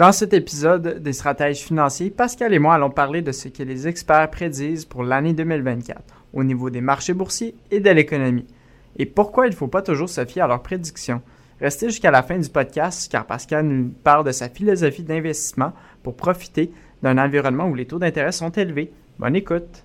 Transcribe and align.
Dans 0.00 0.12
cet 0.12 0.32
épisode 0.32 1.02
des 1.02 1.12
stratèges 1.12 1.58
financiers, 1.58 2.08
Pascal 2.08 2.54
et 2.54 2.58
moi 2.58 2.72
allons 2.72 2.88
parler 2.88 3.20
de 3.20 3.32
ce 3.32 3.48
que 3.48 3.62
les 3.62 3.86
experts 3.86 4.30
prédisent 4.30 4.86
pour 4.86 5.02
l'année 5.02 5.34
2024 5.34 6.00
au 6.32 6.42
niveau 6.42 6.70
des 6.70 6.80
marchés 6.80 7.12
boursiers 7.12 7.54
et 7.70 7.80
de 7.80 7.90
l'économie, 7.90 8.46
et 8.96 9.04
pourquoi 9.04 9.46
il 9.46 9.50
ne 9.50 9.54
faut 9.54 9.68
pas 9.68 9.82
toujours 9.82 10.08
se 10.08 10.24
fier 10.24 10.42
à 10.42 10.48
leurs 10.48 10.62
prédictions. 10.62 11.20
Restez 11.60 11.90
jusqu'à 11.90 12.10
la 12.10 12.22
fin 12.22 12.38
du 12.38 12.48
podcast 12.48 13.12
car 13.12 13.26
Pascal 13.26 13.66
nous 13.66 13.90
parle 13.90 14.24
de 14.24 14.32
sa 14.32 14.48
philosophie 14.48 15.02
d'investissement 15.02 15.74
pour 16.02 16.16
profiter 16.16 16.72
d'un 17.02 17.18
environnement 17.18 17.66
où 17.66 17.74
les 17.74 17.86
taux 17.86 17.98
d'intérêt 17.98 18.32
sont 18.32 18.52
élevés. 18.52 18.90
Bonne 19.18 19.36
écoute! 19.36 19.84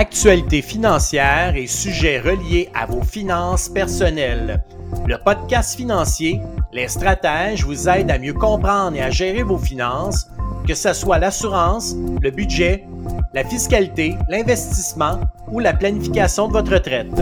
Actualité 0.00 0.62
financière 0.62 1.56
et 1.56 1.66
sujets 1.66 2.20
reliés 2.20 2.70
à 2.72 2.86
vos 2.86 3.02
finances 3.02 3.68
personnelles. 3.68 4.64
Le 5.06 5.18
podcast 5.22 5.76
financier, 5.76 6.40
les 6.72 6.88
stratèges 6.88 7.66
vous 7.66 7.86
aident 7.86 8.10
à 8.10 8.18
mieux 8.18 8.32
comprendre 8.32 8.96
et 8.96 9.02
à 9.02 9.10
gérer 9.10 9.42
vos 9.42 9.58
finances, 9.58 10.26
que 10.66 10.72
ce 10.74 10.94
soit 10.94 11.18
l'assurance, 11.18 11.94
le 12.22 12.30
budget, 12.30 12.86
la 13.34 13.44
fiscalité, 13.44 14.14
l'investissement 14.30 15.20
ou 15.52 15.58
la 15.58 15.74
planification 15.74 16.48
de 16.48 16.54
votre 16.54 16.72
retraite. 16.72 17.12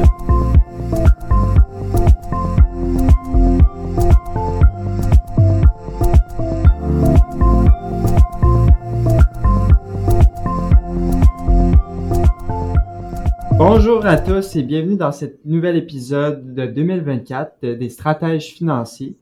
Bonjour 13.81 14.05
à 14.07 14.17
tous 14.17 14.57
et 14.57 14.65
bienvenue 14.65 14.97
dans 14.97 15.13
cet 15.13 15.45
nouvel 15.45 15.77
épisode 15.77 16.53
de 16.53 16.67
2024 16.67 17.61
des 17.61 17.89
stratèges 17.89 18.49
financiers. 18.49 19.17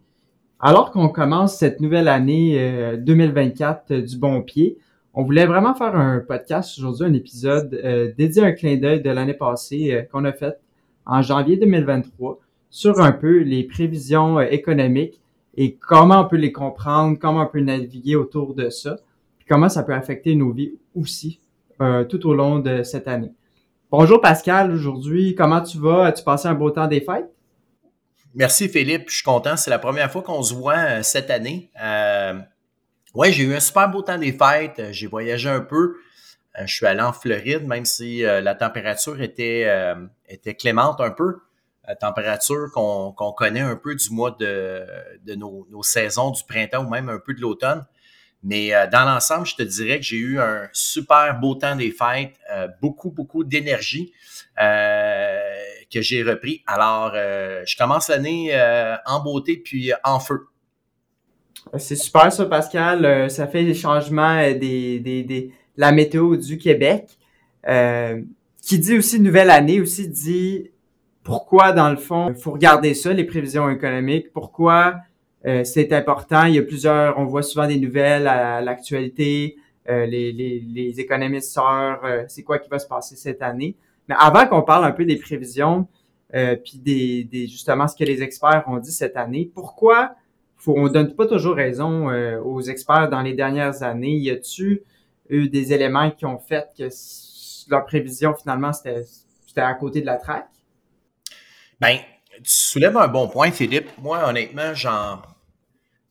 Alors 0.59 0.93
qu'on 0.93 1.11
commence 1.11 1.59
cette 1.59 1.79
nouvelle 1.79 2.09
année 2.09 2.97
2024 2.97 3.91
euh, 3.91 4.01
du 4.01 4.17
bon 4.17 4.41
pied, 4.41 4.79
on 5.13 5.25
voulait 5.25 5.45
vraiment 5.45 5.75
faire 5.75 5.95
un 5.95 6.21
podcast 6.21 6.79
aujourd'hui, 6.79 7.05
un 7.05 7.13
épisode 7.13 7.79
euh, 7.85 8.15
dédié 8.17 8.45
à 8.45 8.47
un 8.47 8.53
clin 8.53 8.79
d'œil 8.79 9.03
de 9.03 9.11
l'année 9.11 9.35
passée 9.35 9.93
euh, 9.93 10.03
qu'on 10.11 10.25
a 10.25 10.33
fait 10.33 10.59
en 11.05 11.21
janvier 11.21 11.59
2023 11.59 12.41
sur 12.71 12.99
un 13.03 13.13
peu 13.13 13.41
les 13.41 13.63
prévisions 13.63 14.41
économiques 14.41 15.21
et 15.59 15.75
comment 15.75 16.23
on 16.23 16.29
peut 16.29 16.37
les 16.37 16.53
comprendre, 16.53 17.19
comment 17.21 17.43
on 17.43 17.47
peut 17.47 17.61
naviguer 17.61 18.17
autour 18.17 18.55
de 18.55 18.71
ça, 18.71 18.97
puis 19.37 19.47
comment 19.47 19.69
ça 19.69 19.83
peut 19.83 19.95
affecter 19.95 20.35
nos 20.35 20.51
vies 20.51 20.73
aussi 20.95 21.41
tout 22.09 22.27
au 22.27 22.33
long 22.33 22.59
de 22.59 22.83
cette 22.85 23.07
année. 23.07 23.33
Bonjour 23.89 24.21
Pascal, 24.21 24.73
aujourd'hui, 24.73 25.37
comment 25.37 25.61
tu 25.61 25.79
vas? 25.79 26.07
As-tu 26.07 26.25
passé 26.25 26.49
un 26.49 26.55
beau 26.55 26.73
temps 26.73 26.89
des 26.89 27.01
fêtes? 27.01 27.31
Merci 28.35 28.69
Philippe, 28.69 29.09
je 29.09 29.15
suis 29.15 29.23
content. 29.23 29.57
C'est 29.57 29.71
la 29.71 29.79
première 29.79 30.11
fois 30.11 30.23
qu'on 30.23 30.43
se 30.43 30.55
voit 30.55 30.77
euh, 30.77 31.03
cette 31.05 31.31
année. 31.31 31.71
Euh, 31.81 32.35
oui, 33.15 33.31
j'ai 33.31 33.45
eu 33.45 33.55
un 33.55 33.61
super 33.61 33.89
beau 33.89 34.03
temps 34.03 34.19
des 34.19 34.33
fêtes. 34.33 34.91
J'ai 34.91 35.07
voyagé 35.07 35.49
un 35.49 35.61
peu. 35.61 35.99
Euh, 36.59 36.67
je 36.67 36.75
suis 36.75 36.85
allé 36.85 37.01
en 37.01 37.13
Floride, 37.13 37.65
même 37.69 37.85
si 37.85 38.23
la 38.23 38.57
température 38.57 39.23
était, 39.23 39.73
était 40.29 40.55
clémente 40.55 41.01
un 41.01 41.13
peu. 41.13 41.37
Température 42.01 42.73
qu'on 42.75 43.33
connaît 43.37 43.61
un 43.61 43.77
peu 43.77 43.95
du 43.95 44.11
mois 44.11 44.33
de, 44.33 44.85
nos, 45.37 45.83
saisons 45.85 46.33
du 46.33 46.43
printemps 46.43 46.85
ou 46.85 46.91
même 46.91 47.09
un 47.09 47.21
peu 47.21 47.35
de 47.35 47.41
l'automne. 47.41 47.87
Mais 48.47 48.73
euh, 48.73 48.87
dans 48.87 49.05
l'ensemble, 49.05 49.45
je 49.45 49.57
te 49.57 49.63
dirais 49.65 49.97
que 49.97 50.05
j'ai 50.05 50.19
eu 50.19 50.39
un 50.39 50.69
super 50.73 51.41
beau 51.41 51.57
temps 51.57 51.75
des 51.75 51.91
fêtes, 51.91 52.37
euh, 52.55 52.69
beaucoup, 52.81 53.11
beaucoup 53.11 53.43
d'énergie 53.43 54.13
euh, 54.63 55.41
que 55.93 56.01
j'ai 56.01 56.23
repris. 56.23 56.63
Alors, 56.69 57.15
je 57.15 57.77
commence 57.77 58.09
l'année 58.09 58.57
en 59.05 59.21
beauté 59.21 59.57
puis 59.57 59.93
en 60.05 60.21
feu. 60.21 60.47
C'est 61.77 61.97
super 61.97 62.33
ça, 62.33 62.47
Pascal. 62.47 63.29
ça 63.29 63.49
fait 63.49 63.65
des 63.65 63.75
changements 63.75 64.41
des, 64.41 65.01
des, 65.01 65.25
des, 65.25 65.53
la 65.77 65.91
météo 65.91 66.37
du 66.37 66.57
Québec. 66.57 67.19
qui 68.63 68.79
dit 68.79 68.97
aussi 68.97 69.19
nouvelle 69.19 69.51
année, 69.51 69.81
aussi 69.81 70.09
dit 70.09 70.71
pourquoi, 71.25 71.73
dans 71.73 71.91
le 71.91 71.97
fond, 71.97 72.29
il 72.29 72.41
faut 72.41 72.53
regarder 72.53 72.95
ça, 72.95 73.13
les 73.13 73.25
prévisions 73.25 73.69
économiques. 73.69 74.33
Pourquoi 74.33 74.95
euh, 75.47 75.65
c'est 75.65 75.93
important. 75.93 76.45
Il 76.45 76.55
y 76.55 76.59
a 76.59 76.63
plusieurs, 76.63 77.19
on 77.19 77.25
voit 77.25 77.43
souvent 77.43 77.67
des 77.67 77.79
nouvelles 77.79 78.27
à, 78.27 78.61
l'actualité. 78.61 79.57
Euh, 79.89 80.05
les, 80.07 80.33
les, 80.33 80.59
les, 80.61 81.01
économistes 81.01 81.53
sortent, 81.53 82.03
euh, 82.05 82.25
c'est 82.27 82.43
quoi 82.43 82.59
qui 82.59 82.69
va 82.69 82.81
se 82.81 82.89
passer 82.89 83.15
cette 83.15 83.43
année. 83.43 83.77
Mais 84.09 84.17
avant 84.19 84.47
qu'on 84.49 84.63
parle 84.63 84.85
un 84.85 84.93
peu 84.93 85.05
des 85.05 85.17
prévisions, 85.17 85.87
puis 86.33 86.79
des, 86.79 87.25
des, 87.25 87.47
justement 87.47 87.89
ce 87.89 87.97
que 87.97 88.05
les 88.05 88.23
experts 88.23 88.65
ont 88.67 88.79
dit 88.79 88.93
cette 88.93 89.17
année, 89.17 89.51
pourquoi 89.55 90.17
faut, 90.57 90.75
on 90.77 90.89
donne 90.89 91.15
pas 91.15 91.27
toujours 91.27 91.55
raison 91.55 92.09
aux 92.45 92.61
experts 92.61 93.09
dans 93.09 93.23
les 93.23 93.33
dernières 93.33 93.83
années? 93.83 94.17
Y 94.17 94.31
a-tu 94.31 94.83
eu 95.31 95.49
des 95.49 95.73
éléments 95.73 96.11
qui 96.11 96.27
ont 96.27 96.39
fait 96.39 96.69
que 96.77 96.89
leur 97.71 97.87
prévision 97.87 98.35
finalement 98.35 98.73
c'était 98.73 99.61
à 99.61 99.73
côté 99.75 100.03
de 100.03 100.07
la 100.07 100.17
traque? 100.17 100.51
Ben, 101.81 101.99
tu 102.37 102.43
soulèves 102.45 102.97
un 102.97 103.09
bon 103.09 103.29
point, 103.29 103.51
Philippe. 103.51 103.89
Moi, 103.99 104.29
honnêtement, 104.29 104.75
j'en 104.75 105.23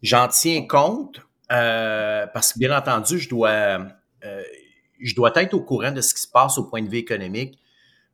J'en 0.01 0.28
tiens 0.28 0.66
compte 0.67 1.22
euh, 1.51 2.28
parce 2.28 2.53
que, 2.53 2.59
bien 2.59 2.75
entendu, 2.75 3.19
je 3.19 3.29
dois, 3.29 3.50
euh, 4.23 4.44
je 5.00 5.16
dois 5.16 5.31
être 5.35 5.53
au 5.53 5.61
courant 5.61 5.91
de 5.91 6.01
ce 6.01 6.13
qui 6.13 6.22
se 6.22 6.28
passe 6.28 6.57
au 6.57 6.66
point 6.66 6.81
de 6.81 6.89
vue 6.89 6.97
économique. 6.97 7.59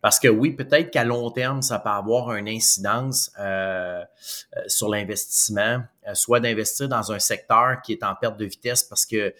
Parce 0.02 0.20
que 0.20 0.28
oui, 0.28 0.52
peut-être 0.52 0.90
qu'à 0.90 1.04
long 1.04 1.30
terme, 1.30 1.62
ça 1.62 1.78
peut 1.78 1.90
avoir 1.90 2.34
une 2.36 2.50
incidence 2.50 3.32
euh, 3.40 4.04
sur 4.66 4.90
l'investissement, 4.90 5.84
soit 6.14 6.40
d'investir 6.40 6.90
dans 6.90 7.12
un 7.12 7.20
secteur 7.20 7.82
qui 7.84 7.94
est 7.94 8.04
en 8.04 8.16
perte 8.16 8.38
de 8.38 8.46
vitesse 8.46 8.84
parce 8.84 9.06
que 9.06 9.34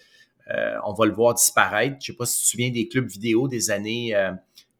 on 0.84 0.92
va 0.92 1.06
le 1.06 1.12
voir 1.12 1.34
disparaître. 1.34 1.96
Je 2.00 2.12
ne 2.12 2.14
sais 2.14 2.16
pas 2.16 2.26
si 2.26 2.38
tu 2.38 2.44
te 2.44 2.50
souviens 2.50 2.70
des 2.70 2.86
clubs 2.86 3.06
vidéo 3.06 3.48
des 3.48 3.70
années 3.70 4.14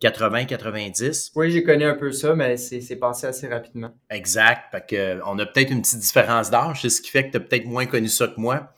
80-90. 0.02 1.30
Oui, 1.36 1.50
j'ai 1.52 1.62
connu 1.62 1.84
un 1.84 1.94
peu 1.94 2.10
ça, 2.12 2.34
mais 2.34 2.56
c'est 2.56 2.96
passé 2.96 3.26
assez 3.26 3.48
rapidement. 3.48 3.94
Exact. 4.10 4.70
Fait 4.70 4.84
que, 4.86 5.20
on 5.26 5.38
a 5.38 5.46
peut-être 5.46 5.70
une 5.70 5.82
petite 5.82 6.00
différence 6.00 6.50
d'âge, 6.50 6.82
c'est 6.82 6.90
ce 6.90 7.00
qui 7.00 7.10
fait 7.10 7.26
que 7.26 7.32
tu 7.32 7.36
as 7.36 7.40
peut-être 7.40 7.66
moins 7.66 7.86
connu 7.86 8.08
ça 8.08 8.26
que 8.26 8.41
moi. 8.41 8.72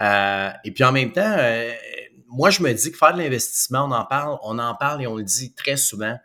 Euh, 0.00 0.50
et 0.64 0.72
puis 0.72 0.84
en 0.84 0.92
même 0.92 1.12
temps, 1.12 1.36
euh, 1.38 1.72
moi, 2.28 2.50
je 2.50 2.62
me 2.62 2.72
dis 2.72 2.90
que 2.90 2.98
faire 2.98 3.14
de 3.14 3.18
l'investissement, 3.18 3.84
on 3.84 3.92
en 3.92 4.04
parle, 4.04 4.38
on 4.42 4.58
en 4.58 4.74
parle 4.74 5.02
et 5.02 5.06
on 5.06 5.16
le 5.16 5.22
dit 5.22 5.54
très 5.54 5.76
souvent. 5.76 6.18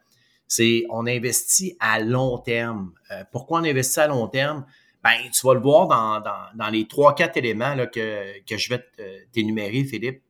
C'est 0.47 0.85
on 0.89 1.05
investit 1.05 1.77
à 1.79 1.99
long 1.99 2.39
terme. 2.39 2.91
Euh, 3.11 3.23
pourquoi 3.31 3.59
on 3.59 3.63
investit 3.63 3.99
à 3.99 4.07
long 4.07 4.27
terme? 4.27 4.65
Ben, 5.03 5.15
tu 5.31 5.45
vas 5.45 5.53
le 5.53 5.59
voir 5.59 5.87
dans, 5.87 6.19
dans, 6.19 6.47
dans 6.55 6.69
les 6.69 6.87
trois, 6.87 7.13
quatre 7.13 7.37
éléments 7.37 7.75
là, 7.75 7.85
que, 7.85 8.41
que 8.45 8.57
je 8.57 8.69
vais 8.69 8.83
t'énumérer, 9.31 9.83
Philippe. 9.85 10.23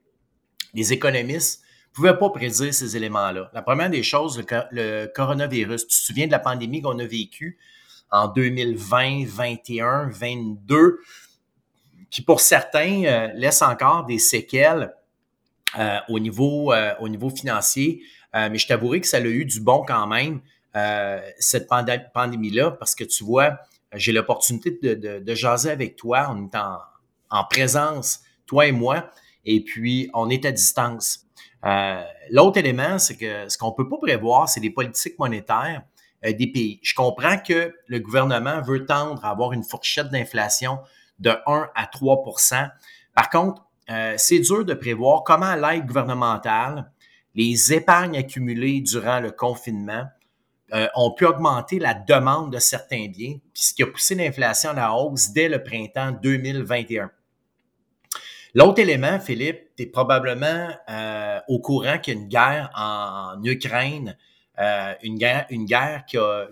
Les 0.73 0.93
économistes 0.93 1.63
pouvait 1.99 2.17
pas 2.17 2.29
prédire 2.29 2.73
ces 2.73 2.95
éléments-là. 2.95 3.49
La 3.53 3.61
première 3.61 3.89
des 3.89 4.03
choses, 4.03 4.41
le, 4.71 5.07
coronavirus. 5.13 5.85
Tu 5.85 5.87
te 5.87 6.05
souviens 6.05 6.27
de 6.27 6.31
la 6.31 6.39
pandémie 6.39 6.81
qu'on 6.81 6.97
a 6.97 7.05
vécue 7.05 7.57
en 8.09 8.29
2020, 8.29 9.25
2021, 9.25 10.05
2022, 10.07 10.99
qui 12.09 12.21
pour 12.21 12.39
certains 12.39 13.03
euh, 13.03 13.27
laisse 13.35 13.61
encore 13.61 14.05
des 14.05 14.17
séquelles 14.17 14.93
euh, 15.77 15.97
au, 16.07 16.19
niveau, 16.19 16.71
euh, 16.71 16.93
au 17.01 17.09
niveau 17.09 17.29
financier. 17.29 18.01
mais 18.33 18.57
je 18.57 18.67
t'avouerai 18.67 19.01
que 19.01 19.07
ça 19.07 19.17
a 19.17 19.21
eu 19.21 19.43
du 19.43 19.59
bon 19.59 19.83
quand 19.85 20.07
même, 20.07 20.39
cette 21.39 21.67
pandémie-là, 22.13 22.71
parce 22.71 22.95
que 22.95 23.03
tu 23.03 23.25
vois, 23.25 23.57
j'ai 23.93 24.13
l'opportunité 24.13 24.71
de, 24.81 25.19
de, 25.19 25.35
jaser 25.35 25.71
avec 25.71 25.97
toi. 25.97 26.29
On 26.31 26.45
est 26.45 26.55
en, 26.55 26.77
en 27.29 27.43
présence, 27.43 28.21
toi 28.45 28.67
et 28.67 28.71
moi, 28.71 29.11
et 29.45 29.61
puis 29.61 30.09
on 30.13 30.29
est 30.29 30.45
à 30.45 30.51
distance. 30.51 31.28
Euh, 31.65 32.03
l'autre 32.31 32.57
élément, 32.57 32.99
c'est 32.99 33.17
que 33.17 33.49
ce 33.49 33.57
qu'on 33.57 33.71
peut 33.71 33.87
pas 33.89 33.97
prévoir, 33.97 34.47
c'est 34.47 34.59
les 34.59 34.69
politiques 34.69 35.19
monétaires 35.19 35.83
euh, 36.25 36.33
des 36.33 36.47
pays. 36.47 36.79
Je 36.83 36.93
comprends 36.93 37.37
que 37.37 37.73
le 37.87 37.99
gouvernement 37.99 38.61
veut 38.61 38.85
tendre 38.85 39.23
à 39.25 39.31
avoir 39.31 39.53
une 39.53 39.63
fourchette 39.63 40.09
d'inflation 40.09 40.79
de 41.19 41.31
1 41.45 41.69
à 41.75 41.85
3% 41.85 42.69
Par 43.13 43.29
contre, 43.29 43.65
euh, 43.89 44.13
c'est 44.17 44.39
dur 44.39 44.63
de 44.63 44.73
prévoir 44.73 45.23
comment 45.23 45.55
l'aide 45.55 45.85
gouvernementale, 45.85 46.91
les 47.35 47.73
épargnes 47.73 48.17
accumulées 48.17 48.81
durant 48.81 49.19
le 49.19 49.31
confinement, 49.31 50.05
ont 50.93 51.11
pu 51.15 51.25
augmenter 51.25 51.79
la 51.79 51.95
demande 51.95 52.53
de 52.53 52.59
certains 52.59 53.07
biens, 53.07 53.39
puis 53.55 53.63
ce 53.63 53.73
qui 53.73 53.81
a 53.81 53.87
poussé 53.87 54.13
l'inflation 54.13 54.69
à 54.69 54.73
la 54.73 54.93
hausse 54.93 55.31
dès 55.31 55.49
le 55.49 55.63
printemps 55.63 56.11
2021. 56.11 57.09
L'autre 58.53 58.79
élément, 58.79 59.19
Philippe, 59.19 59.68
tu 59.85 59.91
probablement 59.91 60.69
euh, 60.89 61.39
au 61.47 61.59
courant 61.59 61.97
qu'il 61.99 62.13
y 62.13 62.17
a 62.17 62.19
une 62.19 62.27
guerre 62.27 62.69
en, 62.75 63.43
Ukraine, 63.43 64.17
euh, 64.59 64.93
une 65.03 65.17
guerre, 65.17 65.45
une 65.49 65.65
guerre 65.65 66.05
qui 66.05 66.17
a, 66.17 66.47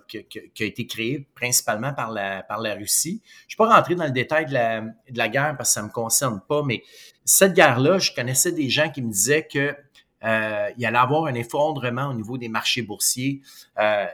été 0.60 0.88
créée 0.88 1.28
principalement 1.36 1.94
par 1.94 2.12
la, 2.12 2.44
par 2.44 2.62
la 2.62 2.74
Russie. 2.74 3.22
Je 3.24 3.46
ne 3.46 3.50
suis 3.50 3.58
pas 3.58 3.74
rentré 3.74 3.96
dans 3.96 4.06
le 4.06 4.12
détail 4.12 4.46
de 4.46 4.54
la, 4.54 4.82
de 4.82 5.18
la 5.18 5.28
guerre 5.30 5.56
parce 5.58 5.70
que 5.70 5.74
ça 5.74 5.82
ne 5.82 5.88
me 5.88 5.92
concerne 5.92 6.42
pas, 6.48 6.64
mais 6.64 6.84
cette 7.26 7.54
guerre-là, 7.54 8.00
je 8.00 8.14
connaissais 8.14 8.54
des 8.54 8.70
gens 8.70 8.90
qui 8.90 9.02
me 9.02 9.12
disaient 9.12 9.46
que 9.46 9.76
euh, 10.24 10.70
il 10.78 10.86
allait 10.86 10.98
avoir 10.98 11.26
un 11.26 11.34
effondrement 11.36 12.08
au 12.08 12.14
niveau 12.14 12.38
des 12.38 12.50
marchés 12.50 12.82
boursiers. 12.82 13.42
Euh, 13.80 14.06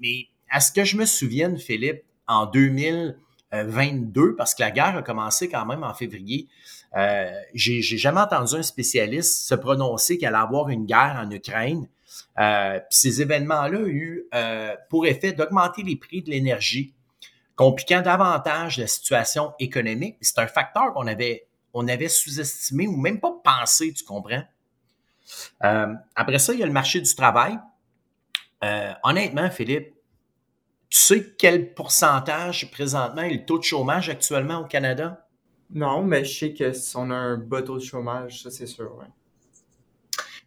mais 0.00 0.28
à 0.50 0.60
ce 0.60 0.72
que 0.72 0.84
je 0.84 0.96
me 0.96 1.04
souvienne, 1.04 1.58
Philippe, 1.58 2.02
en 2.26 2.46
2022, 2.46 4.36
parce 4.36 4.54
que 4.54 4.62
la 4.62 4.70
guerre 4.70 4.96
a 4.96 5.02
commencé 5.02 5.48
quand 5.48 5.66
même 5.66 5.84
en 5.84 5.94
février, 5.94 6.48
euh, 6.96 7.30
j'ai 7.54 7.82
jamais 7.82 8.20
entendu 8.20 8.56
un 8.56 8.62
spécialiste 8.62 9.46
se 9.46 9.54
prononcer 9.54 10.18
qu'il 10.18 10.26
allait 10.26 10.36
avoir 10.36 10.68
une 10.70 10.86
guerre 10.86 11.22
en 11.24 11.30
Ukraine. 11.30 11.88
Euh, 12.38 12.80
ces 12.90 13.22
événements-là 13.22 13.78
ont 13.78 13.86
eu 13.86 14.24
euh, 14.34 14.74
pour 14.88 15.06
effet 15.06 15.32
d'augmenter 15.32 15.82
les 15.82 15.96
prix 15.96 16.22
de 16.22 16.30
l'énergie, 16.30 16.94
compliquant 17.54 18.02
davantage 18.02 18.78
la 18.78 18.86
situation 18.86 19.52
économique. 19.60 20.16
C'est 20.20 20.38
un 20.38 20.46
facteur 20.46 20.92
qu'on 20.92 21.06
avait, 21.06 21.46
on 21.74 21.86
avait 21.86 22.08
sous-estimé 22.08 22.88
ou 22.88 22.96
même 22.96 23.20
pas 23.20 23.34
pensé, 23.44 23.92
tu 23.92 24.04
comprends? 24.04 24.42
Après 25.60 26.40
ça, 26.40 26.52
il 26.52 26.58
y 26.58 26.62
a 26.62 26.66
le 26.66 26.72
marché 26.72 27.00
du 27.00 27.14
travail. 27.14 27.56
Honnêtement, 29.04 29.48
Philippe, 29.50 29.94
tu 30.88 30.98
sais 30.98 31.34
quel 31.38 31.72
pourcentage 31.72 32.68
présentement 32.72 33.22
est 33.22 33.34
le 33.34 33.44
taux 33.44 33.58
de 33.58 33.62
chômage 33.62 34.08
actuellement 34.08 34.58
au 34.58 34.64
Canada? 34.64 35.24
Non, 35.72 36.02
mais 36.02 36.24
je 36.24 36.38
sais 36.38 36.54
que 36.54 36.72
si 36.72 36.96
on 36.96 37.10
a 37.10 37.14
un 37.14 37.36
bas 37.36 37.62
taux 37.62 37.78
de 37.78 37.84
chômage, 37.84 38.42
ça 38.42 38.50
c'est 38.50 38.66
sûr, 38.66 38.96
oui. 38.98 39.06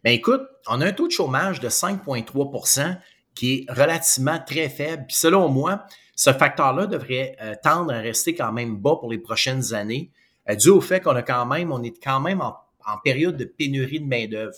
Ben 0.02 0.12
écoute, 0.12 0.42
on 0.66 0.80
a 0.82 0.86
un 0.86 0.92
taux 0.92 1.06
de 1.06 1.12
chômage 1.12 1.60
de 1.60 1.68
5,3% 1.68 2.98
qui 3.34 3.54
est 3.54 3.72
relativement 3.72 4.38
très 4.38 4.68
faible. 4.68 5.06
Puis 5.08 5.16
selon 5.16 5.48
moi, 5.48 5.86
ce 6.14 6.30
facteur-là 6.32 6.86
devrait 6.86 7.36
euh, 7.40 7.54
tendre 7.62 7.92
à 7.92 7.98
rester 7.98 8.34
quand 8.34 8.52
même 8.52 8.76
bas 8.76 8.96
pour 8.96 9.10
les 9.10 9.18
prochaines 9.18 9.72
années, 9.72 10.10
dû 10.58 10.68
au 10.68 10.82
fait 10.82 11.00
qu'on 11.00 11.16
a 11.16 11.22
quand 11.22 11.46
même, 11.46 11.72
on 11.72 11.82
est 11.82 12.02
quand 12.02 12.20
même 12.20 12.42
en 12.42 12.98
période 13.02 13.36
de 13.36 13.44
pénurie 13.44 14.00
de 14.00 14.06
main-d'œuvre. 14.06 14.54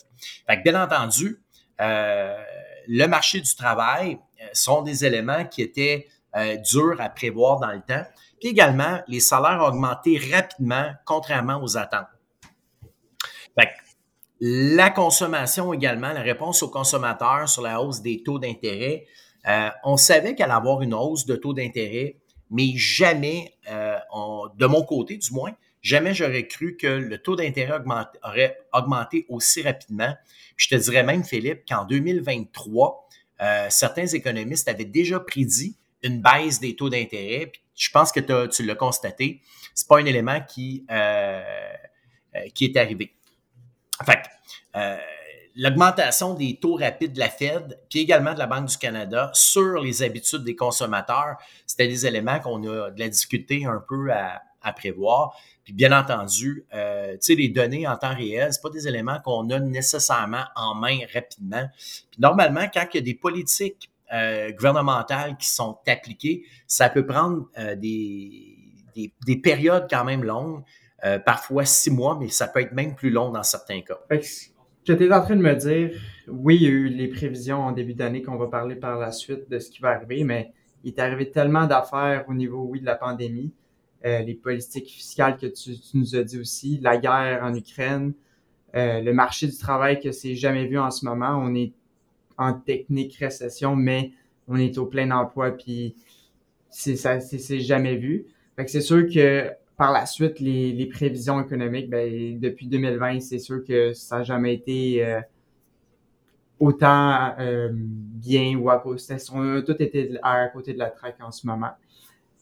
Fait 0.48 0.58
que, 0.58 0.62
bien 0.64 0.82
entendu, 0.82 1.40
euh, 1.80 2.36
le 2.88 3.06
marché 3.06 3.40
du 3.40 3.54
travail 3.54 4.18
euh, 4.40 4.46
sont 4.52 4.82
des 4.82 5.04
éléments 5.04 5.44
qui 5.44 5.62
étaient 5.62 6.08
euh, 6.36 6.56
durs 6.56 7.00
à 7.00 7.08
prévoir 7.08 7.60
dans 7.60 7.72
le 7.72 7.80
temps. 7.80 8.04
Également, 8.46 9.00
les 9.08 9.20
salaires 9.20 9.60
ont 9.62 9.68
augmenté 9.68 10.20
rapidement, 10.32 10.92
contrairement 11.04 11.62
aux 11.62 11.76
attentes. 11.76 12.06
La 14.38 14.90
consommation 14.90 15.72
également, 15.72 16.12
la 16.12 16.20
réponse 16.20 16.62
aux 16.62 16.68
consommateurs 16.68 17.48
sur 17.48 17.62
la 17.62 17.80
hausse 17.80 18.02
des 18.02 18.22
taux 18.22 18.38
d'intérêt. 18.38 19.06
on 19.82 19.96
savait 19.96 20.34
qu'elle 20.34 20.50
allait 20.50 20.58
avoir 20.58 20.82
une 20.82 20.92
hausse 20.92 21.24
de 21.24 21.36
taux 21.36 21.54
d'intérêt, 21.54 22.16
mais 22.50 22.72
jamais, 22.76 23.56
de 23.66 24.66
mon 24.66 24.82
côté 24.82 25.16
du 25.16 25.32
moins, 25.32 25.54
Jamais 25.86 26.14
j'aurais 26.14 26.48
cru 26.48 26.76
que 26.76 26.88
le 26.88 27.16
taux 27.18 27.36
d'intérêt 27.36 27.80
aurait 28.24 28.58
augmenté 28.72 29.24
aussi 29.28 29.62
rapidement. 29.62 30.16
je 30.56 30.68
te 30.68 30.74
dirais 30.74 31.04
même, 31.04 31.22
Philippe, 31.22 31.62
qu'en 31.64 31.84
2023, 31.84 33.08
euh, 33.40 33.66
certains 33.70 34.08
économistes 34.08 34.68
avaient 34.68 34.84
déjà 34.84 35.20
prédit 35.20 35.76
une 36.02 36.20
baisse 36.20 36.58
des 36.58 36.74
taux 36.74 36.90
d'intérêt. 36.90 37.52
Je 37.76 37.90
pense 37.90 38.10
que 38.10 38.46
tu 38.46 38.64
l'as 38.64 38.74
constaté. 38.74 39.42
C'est 39.74 39.86
pas 39.86 39.98
un 39.98 40.04
élément 40.06 40.40
qui, 40.40 40.84
euh, 40.90 41.42
euh, 42.34 42.40
qui 42.54 42.64
est 42.64 42.76
arrivé. 42.76 43.14
Fait 44.04 44.22
l'augmentation 45.56 46.34
des 46.34 46.58
taux 46.60 46.76
rapides 46.76 47.14
de 47.14 47.18
la 47.18 47.30
Fed, 47.30 47.80
puis 47.88 48.00
également 48.00 48.34
de 48.34 48.38
la 48.38 48.46
Banque 48.46 48.66
du 48.66 48.76
Canada 48.76 49.30
sur 49.32 49.80
les 49.80 50.02
habitudes 50.02 50.44
des 50.44 50.54
consommateurs, 50.54 51.36
c'était 51.66 51.88
des 51.88 52.06
éléments 52.06 52.38
qu'on 52.38 52.62
a 52.64 52.90
de 52.90 53.00
la 53.00 53.08
difficulté 53.08 53.64
un 53.64 53.82
peu 53.88 54.12
à, 54.12 54.42
prévoir. 54.74 55.32
Puis 55.62 55.72
bien 55.72 55.96
entendu, 55.96 56.66
euh, 56.74 57.12
tu 57.12 57.18
sais, 57.20 57.34
les 57.36 57.48
données 57.48 57.86
en 57.86 57.96
temps 57.96 58.16
réel, 58.16 58.52
c'est 58.52 58.60
pas 58.60 58.68
des 58.68 58.88
éléments 58.88 59.20
qu'on 59.20 59.48
a 59.50 59.60
nécessairement 59.60 60.42
en 60.56 60.74
main 60.74 60.98
rapidement. 61.14 61.68
Puis 62.10 62.20
normalement, 62.20 62.66
quand 62.74 62.84
il 62.92 62.96
y 62.96 62.98
a 62.98 63.02
des 63.02 63.14
politiques 63.14 63.92
euh, 64.12 64.52
gouvernementales 64.52 65.36
qui 65.36 65.48
sont 65.48 65.78
appliquées, 65.86 66.44
ça 66.68 66.88
peut 66.88 67.04
prendre 67.04 67.48
euh, 67.58 67.74
des, 67.74 68.56
des, 68.94 69.12
des, 69.26 69.36
périodes 69.36 69.88
quand 69.90 70.04
même 70.04 70.22
longues, 70.22 70.62
euh, 71.04 71.18
parfois 71.18 71.64
six 71.64 71.90
mois, 71.90 72.16
mais 72.20 72.28
ça 72.28 72.46
peut 72.46 72.60
être 72.60 72.72
même 72.72 72.94
plus 72.94 73.10
long 73.10 73.30
dans 73.32 73.42
certains 73.42 73.80
cas. 73.80 73.98
Tu 74.84 74.92
étais 74.92 75.12
en 75.12 75.22
train 75.22 75.34
de 75.34 75.42
me 75.42 75.54
dire, 75.56 75.90
oui, 76.28 76.54
il 76.54 76.62
y 76.62 76.66
a 76.66 76.70
eu 76.70 76.88
les 76.88 77.08
prévisions 77.08 77.64
en 77.64 77.72
début 77.72 77.94
d'année 77.94 78.22
qu'on 78.22 78.36
va 78.36 78.46
parler 78.46 78.76
par 78.76 78.96
la 78.96 79.10
suite 79.10 79.50
de 79.50 79.58
ce 79.58 79.72
qui 79.72 79.80
va 79.80 79.88
arriver, 79.90 80.22
mais 80.22 80.52
il 80.84 80.94
est 80.94 81.00
arrivé 81.00 81.32
tellement 81.32 81.66
d'affaires 81.66 82.24
au 82.28 82.34
niveau, 82.34 82.64
oui, 82.70 82.80
de 82.80 82.86
la 82.86 82.94
pandémie. 82.94 83.52
Les 84.04 84.38
politiques 84.40 84.88
fiscales 84.88 85.36
que 85.36 85.46
tu, 85.46 85.70
nous 85.94 86.14
as 86.14 86.22
dit 86.22 86.38
aussi, 86.38 86.78
la 86.80 86.96
guerre 86.96 87.40
en 87.42 87.52
Ukraine, 87.52 88.12
le 88.72 89.10
marché 89.10 89.48
du 89.48 89.58
travail 89.58 89.98
que 89.98 90.12
c'est 90.12 90.36
jamais 90.36 90.68
vu 90.68 90.78
en 90.78 90.92
ce 90.92 91.04
moment. 91.04 91.36
On 91.42 91.56
est 91.56 91.72
en 92.38 92.54
technique 92.54 93.16
récession, 93.16 93.76
mais 93.76 94.12
on 94.48 94.56
est 94.56 94.78
au 94.78 94.86
plein 94.86 95.10
emploi, 95.10 95.50
puis 95.50 95.94
c'est 96.70 96.96
ça, 96.96 97.20
c'est 97.20 97.60
jamais 97.60 97.96
vu. 97.96 98.26
Fait 98.56 98.64
que 98.64 98.70
c'est 98.70 98.80
sûr 98.80 99.06
que 99.12 99.50
par 99.76 99.92
la 99.92 100.06
suite, 100.06 100.40
les, 100.40 100.72
les 100.72 100.86
prévisions 100.86 101.42
économiques, 101.42 101.90
ben, 101.90 102.38
depuis 102.38 102.66
2020, 102.66 103.20
c'est 103.20 103.38
sûr 103.38 103.62
que 103.64 103.92
ça 103.92 104.18
n'a 104.18 104.24
jamais 104.24 104.54
été 104.54 105.04
euh, 105.04 105.20
autant 106.58 107.34
bien 107.72 108.56
ou 108.56 108.70
à 108.70 108.78
cause. 108.78 109.06
On 109.32 109.56
a 109.56 109.62
tout 109.62 109.80
été 109.82 110.16
à 110.22 110.48
côté 110.48 110.72
de 110.72 110.78
la 110.78 110.90
traque 110.90 111.20
en 111.20 111.30
ce 111.30 111.46
moment 111.46 111.72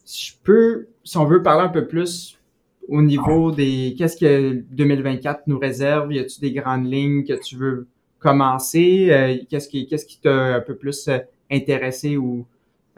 je 0.05 0.33
peux, 0.43 0.87
si 1.03 1.17
on 1.17 1.25
veut 1.25 1.41
parler 1.41 1.65
un 1.65 1.69
peu 1.69 1.87
plus 1.87 2.39
au 2.87 3.01
niveau 3.01 3.51
des 3.51 3.95
qu'est-ce 3.97 4.17
que 4.17 4.63
2024 4.71 5.43
nous 5.47 5.57
réserve, 5.57 6.13
y 6.13 6.19
a-tu 6.19 6.39
des 6.39 6.51
grandes 6.51 6.85
lignes 6.85 7.25
que 7.25 7.33
tu 7.33 7.55
veux 7.55 7.87
commencer, 8.19 9.07
euh, 9.11 9.37
qu'est-ce 9.49 9.69
qui 9.69 9.87
qu'est-ce 9.87 10.05
qui 10.05 10.19
t'a 10.19 10.55
un 10.55 10.61
peu 10.61 10.75
plus 10.75 11.07
euh, 11.07 11.19
intéressé 11.51 12.17
ou 12.17 12.45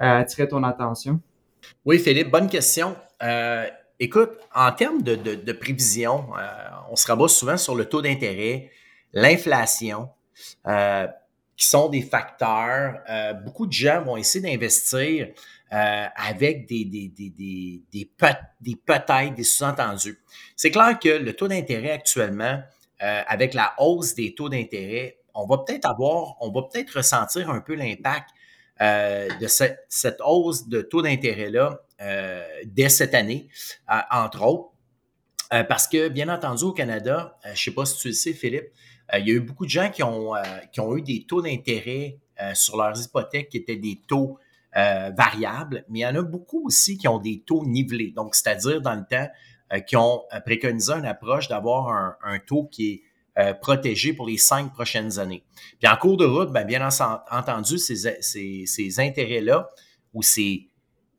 euh, 0.01 0.19
attiré 0.19 0.47
ton 0.47 0.63
attention? 0.63 1.19
Oui, 1.85 1.99
Philippe, 1.99 2.29
bonne 2.29 2.49
question. 2.49 2.95
écoute, 3.99 4.31
en 4.53 4.71
termes 4.71 5.01
de, 5.01 5.15
de, 5.15 5.51
prévision, 5.51 6.27
on 6.89 6.95
se 6.95 7.07
rabat 7.07 7.27
souvent 7.27 7.57
sur 7.57 7.75
le 7.75 7.85
taux 7.85 8.01
d'intérêt, 8.01 8.69
l'inflation, 9.11 10.07
qui 11.57 11.65
sont 11.67 11.89
des 11.89 12.03
facteurs. 12.03 12.99
beaucoup 13.43 13.65
de 13.65 13.73
gens 13.73 14.01
vont 14.03 14.15
essayer 14.15 14.49
d'investir 14.49 15.29
avec 15.71 16.67
des, 16.67 16.85
des, 16.85 17.09
des, 17.09 17.29
des, 17.31 17.81
des, 17.91 18.07
des 18.61 18.75
peut-être, 18.75 19.33
des 19.33 19.43
sous-entendus. 19.43 20.19
C'est 20.55 20.71
clair 20.71 20.97
que 20.99 21.09
le 21.09 21.33
taux 21.33 21.49
d'intérêt 21.49 21.91
actuellement, 21.91 22.61
euh, 23.03 23.21
avec 23.27 23.53
la 23.53 23.75
hausse 23.77 24.15
des 24.15 24.33
taux 24.33 24.49
d'intérêt, 24.49 25.19
on 25.35 25.45
va 25.45 25.59
peut-être 25.59 25.85
avoir, 25.85 26.35
on 26.41 26.51
va 26.51 26.63
peut-être 26.63 26.97
ressentir 26.97 27.49
un 27.51 27.61
peu 27.61 27.75
l'impact 27.75 28.29
euh, 28.81 29.29
de 29.39 29.47
cette, 29.47 30.19
hausse 30.25 30.67
de 30.67 30.81
taux 30.81 31.03
d'intérêt-là 31.03 31.79
euh, 32.01 32.43
dès 32.65 32.89
cette 32.89 33.13
année, 33.13 33.49
entre 34.11 34.43
autres. 34.43 34.71
Parce 35.69 35.87
que, 35.87 36.09
bien 36.09 36.27
entendu, 36.27 36.65
au 36.65 36.73
Canada, 36.73 37.37
je 37.45 37.51
ne 37.51 37.55
sais 37.55 37.71
pas 37.71 37.85
si 37.85 37.97
tu 37.99 38.07
le 38.09 38.13
sais, 38.13 38.33
Philippe, 38.33 38.67
il 39.13 39.27
y 39.27 39.31
a 39.31 39.35
eu 39.35 39.39
beaucoup 39.39 39.65
de 39.65 39.69
gens 39.69 39.89
qui 39.89 40.03
ont, 40.03 40.35
eu 40.97 41.01
des 41.01 41.23
taux 41.25 41.41
d'intérêt 41.41 42.17
sur 42.53 42.75
leurs 42.75 43.01
hypothèques 43.01 43.47
qui 43.47 43.57
étaient 43.57 43.77
des 43.77 44.01
taux 44.07 44.39
variables, 44.73 45.85
mais 45.87 45.99
il 45.99 46.01
y 46.01 46.05
en 46.05 46.15
a 46.15 46.21
beaucoup 46.21 46.65
aussi 46.65 46.97
qui 46.97 47.07
ont 47.07 47.19
des 47.19 47.43
taux 47.45 47.65
nivelés. 47.65 48.11
Donc, 48.11 48.35
c'est-à-dire 48.35 48.81
dans 48.81 48.95
le 48.95 49.05
temps, 49.09 49.29
qui 49.85 49.95
ont 49.95 50.23
euh, 50.33 50.39
préconisé 50.39 50.93
une 50.93 51.05
approche 51.05 51.47
d'avoir 51.47 52.17
un, 52.23 52.39
taux 52.39 52.65
qui 52.65 52.91
est 52.91 53.03
protégé 53.61 54.13
pour 54.13 54.25
les 54.25 54.37
cinq 54.37 54.73
prochaines 54.73 55.19
années. 55.19 55.43
Puis 55.79 55.87
en 55.87 55.95
cours 55.95 56.17
de 56.17 56.25
route, 56.25 56.51
bien, 56.51 56.65
bien 56.65 56.89
entendu, 57.29 57.77
ces, 57.77 58.19
ces, 58.19 58.63
ces 58.65 58.99
intérêts-là 58.99 59.69
ou 60.15 60.23
ces, 60.23 60.69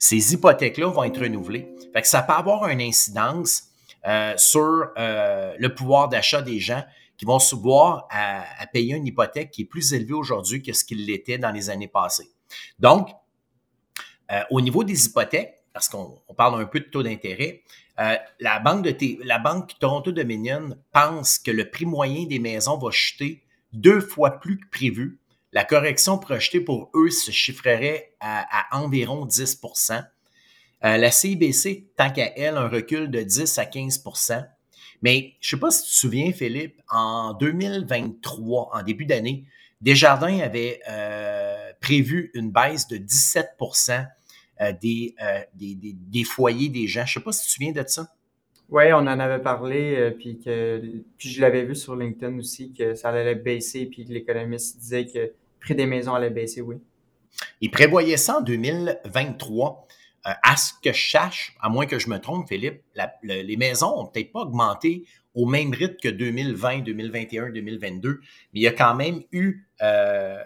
ces 0.00 0.35
hypothèques-là 0.35 0.88
vont 0.88 1.05
être 1.05 1.21
renouvelées. 1.21 1.69
Fait 1.93 2.02
que 2.02 2.09
ça 2.09 2.23
peut 2.23 2.33
avoir 2.33 2.67
une 2.71 2.81
incidence 2.81 3.69
sur 4.37 4.88
le 4.97 5.69
pouvoir 5.69 6.09
d'achat 6.09 6.43
des 6.43 6.59
gens 6.59 6.83
qui 7.17 7.25
vont 7.25 7.38
se 7.38 7.55
voir 7.55 8.09
à, 8.11 8.43
à, 8.61 8.67
payer 8.67 8.97
une 8.97 9.07
hypothèque 9.07 9.52
qui 9.52 9.62
est 9.62 9.67
plus 9.67 9.93
élevée 9.93 10.14
aujourd'hui 10.14 10.61
que 10.61 10.73
ce 10.73 10.85
qu'il 10.85 11.07
l'était 11.07 11.38
dans 11.38 11.52
les 11.52 11.71
années 11.71 11.87
passées. 11.87 12.31
Donc, 12.81 13.11
euh, 14.31 14.43
au 14.50 14.61
niveau 14.61 14.85
des 14.85 15.07
hypothèques, 15.07 15.58
parce 15.72 15.88
qu'on 15.88 16.20
parle 16.37 16.60
un 16.60 16.66
peu 16.66 16.80
de 16.80 16.87
taux 16.87 17.02
d'intérêt, 17.02 17.62
euh, 18.00 18.16
la, 18.40 18.60
banque 18.60 18.84
de 18.84 19.25
la 19.25 19.38
Banque 19.38 19.72
Toronto 19.80 20.12
Dominion 20.12 20.76
pense 20.92 21.38
que 21.38 21.50
le 21.50 21.68
prix 21.68 21.87
moyen 21.87 22.26
des 22.26 22.38
maisons 22.38 22.78
va 22.78 22.90
chuter 22.90 23.42
deux 23.72 24.00
fois 24.00 24.38
plus 24.38 24.58
que 24.58 24.68
prévu. 24.70 25.18
La 25.52 25.64
correction 25.64 26.18
projetée 26.18 26.60
pour 26.60 26.90
eux 26.94 27.10
se 27.10 27.30
chiffrerait 27.30 28.14
à, 28.20 28.66
environ 28.72 29.26
10% 29.26 30.04
euh, 30.84 30.96
La 30.96 31.10
CIBC, 31.10 31.88
tant 31.96 32.10
qu'à 32.10 32.32
elle, 32.37 32.56
un 32.56 32.68
recul 32.68 33.10
de 33.10 33.22
10 33.22 33.58
à 33.58 33.64
15% 33.64 34.46
Mais 35.02 35.34
je 35.40 35.56
ne 35.56 35.58
sais 35.58 35.60
pas 35.60 35.70
si 35.70 35.84
tu 35.84 35.90
te 35.90 35.96
souviens, 35.96 36.32
Philippe, 36.32 36.80
en 36.90 37.32
2023, 37.34 38.70
en 38.75 38.82
début 38.82 39.06
d'année, 39.06 39.44
Desjardins 39.80 40.40
avait 40.40 40.80
euh, 40.88 41.72
prévu 41.80 42.30
une 42.34 42.50
baisse 42.50 42.88
de 42.88 42.96
17 42.96 43.56
euh, 44.61 44.65
euh, 44.65 44.73
des, 44.81 45.15
des, 45.55 45.95
des, 45.95 46.25
foyers 46.25 46.69
des 46.69 46.87
gens. 46.87 47.05
Je 47.07 47.19
ne 47.19 47.21
sais 47.21 47.25
pas 47.25 47.33
si 47.33 47.43
tu 47.43 47.47
te 47.47 47.53
souviens 47.53 47.73
de 47.73 47.85
ça. 47.87 48.09
Oui, 48.71 48.93
on 48.93 48.99
en 48.99 49.07
avait 49.07 49.43
parlé, 49.43 49.97
euh, 49.97 50.11
puis 50.11 50.38
que 50.38 50.83
puis 51.17 51.31
je 51.31 51.41
l'avais 51.41 51.65
vu 51.65 51.75
sur 51.75 51.97
LinkedIn 51.97 52.38
aussi 52.38 52.73
que 52.73 52.95
ça 52.95 53.09
allait 53.09 53.35
baisser, 53.35 53.87
puis 53.87 54.05
l'économiste 54.05 54.79
disait 54.79 55.07
que 55.07 55.19
le 55.19 55.35
prix 55.59 55.75
des 55.75 55.87
maisons 55.87 56.15
allait 56.15 56.31
baisser, 56.31 56.61
oui. 56.61 56.77
Il 57.61 57.71
prévoyait 57.71 58.17
ça 58.17 58.38
en 58.38 58.41
2023. 58.43 59.87
Euh, 60.27 60.31
à 60.43 60.57
ce 60.57 60.73
que 60.83 60.93
je 60.93 61.11
sache, 61.11 61.55
à 61.61 61.69
moins 61.69 61.87
que 61.87 61.99
je 61.99 62.11
me 62.11 62.19
trompe, 62.19 62.49
Philippe, 62.49 62.83
les 63.23 63.57
maisons 63.57 64.00
ont 64.00 64.07
peut-être 64.07 64.33
pas 64.33 64.41
augmenté 64.41 65.05
au 65.35 65.47
même 65.47 65.73
rythme 65.73 65.97
que 66.03 66.09
2020, 66.09 66.81
2021, 66.81 67.50
2022, 67.50 68.21
mais 68.53 68.61
il 68.61 68.62
y 68.62 68.67
a 68.67 68.73
quand 68.73 68.97
même 68.97 69.23
eu 69.31 69.69
euh, 69.81 70.43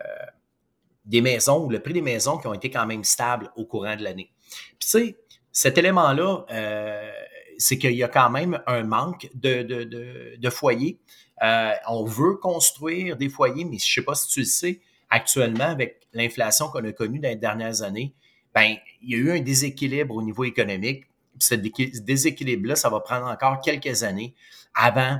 des 1.04 1.20
maisons, 1.20 1.68
le 1.68 1.80
prix 1.80 1.92
des 1.92 2.02
maisons 2.02 2.38
qui 2.38 2.46
ont 2.46 2.54
été 2.54 2.70
quand 2.70 2.86
même 2.86 3.04
stables 3.04 3.50
au 3.56 3.64
courant 3.64 3.96
de 3.96 4.02
l'année. 4.02 4.30
Puis 4.48 4.76
tu 4.80 4.88
sais, 4.88 5.18
cet 5.50 5.78
élément-là, 5.78 6.44
euh, 6.50 7.12
c'est 7.58 7.78
qu'il 7.78 7.94
y 7.94 8.02
a 8.02 8.08
quand 8.08 8.30
même 8.30 8.60
un 8.66 8.84
manque 8.84 9.28
de, 9.34 9.62
de, 9.62 10.50
foyers. 10.50 10.98
on 11.88 12.04
veut 12.04 12.36
construire 12.36 13.16
des 13.16 13.28
foyers, 13.28 13.64
mais 13.64 13.78
je 13.78 13.84
ne 13.84 13.94
sais 13.94 14.02
pas 14.02 14.14
si 14.14 14.28
tu 14.28 14.40
le 14.40 14.46
sais, 14.46 14.80
actuellement, 15.10 15.64
avec 15.64 16.00
l'inflation 16.12 16.68
qu'on 16.68 16.84
a 16.84 16.92
connue 16.92 17.18
dans 17.18 17.28
les 17.28 17.36
dernières 17.36 17.82
années, 17.82 18.14
ben, 18.54 18.76
il 19.00 19.10
y 19.10 19.14
a 19.14 19.18
eu 19.18 19.30
un 19.30 19.40
déséquilibre 19.40 20.14
au 20.14 20.22
niveau 20.22 20.44
économique. 20.44 21.04
Ce 21.38 21.54
déséquilibre-là, 21.54 22.76
ça 22.76 22.88
va 22.88 23.00
prendre 23.00 23.26
encore 23.26 23.60
quelques 23.60 24.02
années 24.02 24.34
avant 24.74 25.18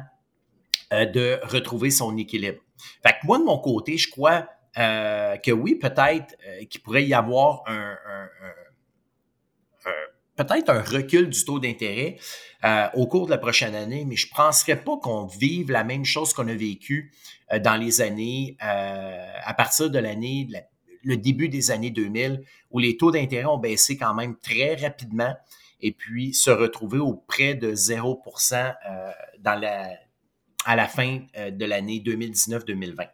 euh, 0.92 1.06
de 1.06 1.40
retrouver 1.44 1.90
son 1.90 2.16
équilibre. 2.16 2.60
Fait 3.02 3.12
que 3.12 3.26
moi, 3.26 3.38
de 3.38 3.44
mon 3.44 3.58
côté, 3.58 3.96
je 3.96 4.10
crois 4.10 4.46
euh, 4.78 5.36
que 5.36 5.50
oui, 5.50 5.74
peut-être 5.74 6.36
euh, 6.46 6.64
qu'il 6.64 6.80
pourrait 6.82 7.04
y 7.04 7.14
avoir 7.14 7.62
un, 7.66 7.96
peut-être 10.36 10.70
un 10.70 10.80
recul 10.80 11.28
du 11.28 11.44
taux 11.44 11.58
d'intérêt 11.58 12.16
au 12.94 13.06
cours 13.06 13.26
de 13.26 13.30
la 13.32 13.38
prochaine 13.38 13.74
année, 13.74 14.04
mais 14.06 14.16
je 14.16 14.28
ne 14.28 14.36
penserais 14.36 14.76
pas 14.76 14.96
qu'on 14.96 15.26
vive 15.26 15.70
la 15.70 15.84
même 15.84 16.04
chose 16.04 16.32
qu'on 16.32 16.48
a 16.48 16.54
vécu 16.54 17.12
dans 17.60 17.76
les 17.76 18.00
années, 18.00 18.56
à 18.60 19.52
partir 19.54 19.90
de 19.90 19.98
l'année, 19.98 20.48
le 21.02 21.16
début 21.16 21.48
des 21.48 21.70
années 21.70 21.90
2000, 21.90 22.44
où 22.70 22.78
les 22.78 22.96
taux 22.96 23.10
d'intérêt 23.10 23.46
ont 23.46 23.58
baissé 23.58 23.96
quand 23.96 24.14
même 24.14 24.36
très 24.38 24.74
rapidement 24.76 25.34
et 25.82 25.92
puis 25.92 26.32
se 26.32 26.50
retrouver 26.50 26.98
auprès 26.98 27.54
de 27.54 27.74
0% 27.74 28.74
euh, 28.88 29.10
dans 29.40 29.58
la, 29.58 29.90
à 30.64 30.76
la 30.76 30.86
fin 30.86 31.20
euh, 31.36 31.50
de 31.50 31.64
l'année 31.64 32.02
2019-2020. 32.04 33.08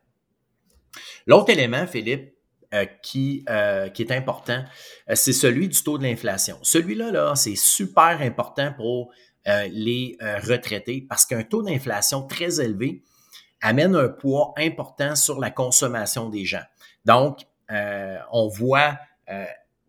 L'autre 1.27 1.51
élément, 1.51 1.87
Philippe, 1.87 2.35
euh, 2.75 2.85
qui, 3.03 3.45
qui 3.95 4.03
est 4.03 4.13
important, 4.13 4.63
c'est 5.15 5.33
celui 5.33 5.69
du 5.69 5.83
taux 5.83 5.99
de 5.99 6.03
l'inflation. 6.03 6.59
Celui-là, 6.63 7.11
là, 7.11 7.35
c'est 7.35 7.57
super 7.57 8.21
important 8.21 8.73
pour 8.77 9.11
les 9.47 10.19
retraités 10.21 11.07
parce 11.09 11.25
qu'un 11.25 11.43
taux 11.43 11.63
d'inflation 11.63 12.27
très 12.27 12.61
élevé 12.61 13.03
amène 13.63 13.97
un 13.97 14.09
poids 14.09 14.53
important 14.59 15.17
sur 15.17 15.41
la 15.41 15.51
consommation 15.51 16.29
des 16.29 16.45
gens. 16.45 16.65
Donc, 17.07 17.39
on 17.71 18.49
voit 18.49 18.99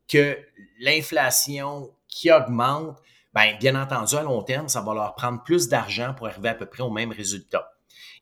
que 0.08 0.38
l'inflation 0.80 1.92
qui 2.10 2.32
augmente, 2.32 2.98
bien, 3.34 3.56
bien 3.58 3.82
entendu, 3.82 4.16
à 4.16 4.24
long 4.24 4.42
terme, 4.42 4.68
ça 4.68 4.82
va 4.82 4.94
leur 4.94 5.16
prendre 5.16 5.42
plus 5.44 5.70
d'argent 5.70 6.14
pour 6.14 6.28
arriver 6.28 6.50
à 6.50 6.56
peu 6.56 6.66
près 6.66 6.84
au 6.84 6.90
même 6.90 7.12
résultat. 7.12 7.72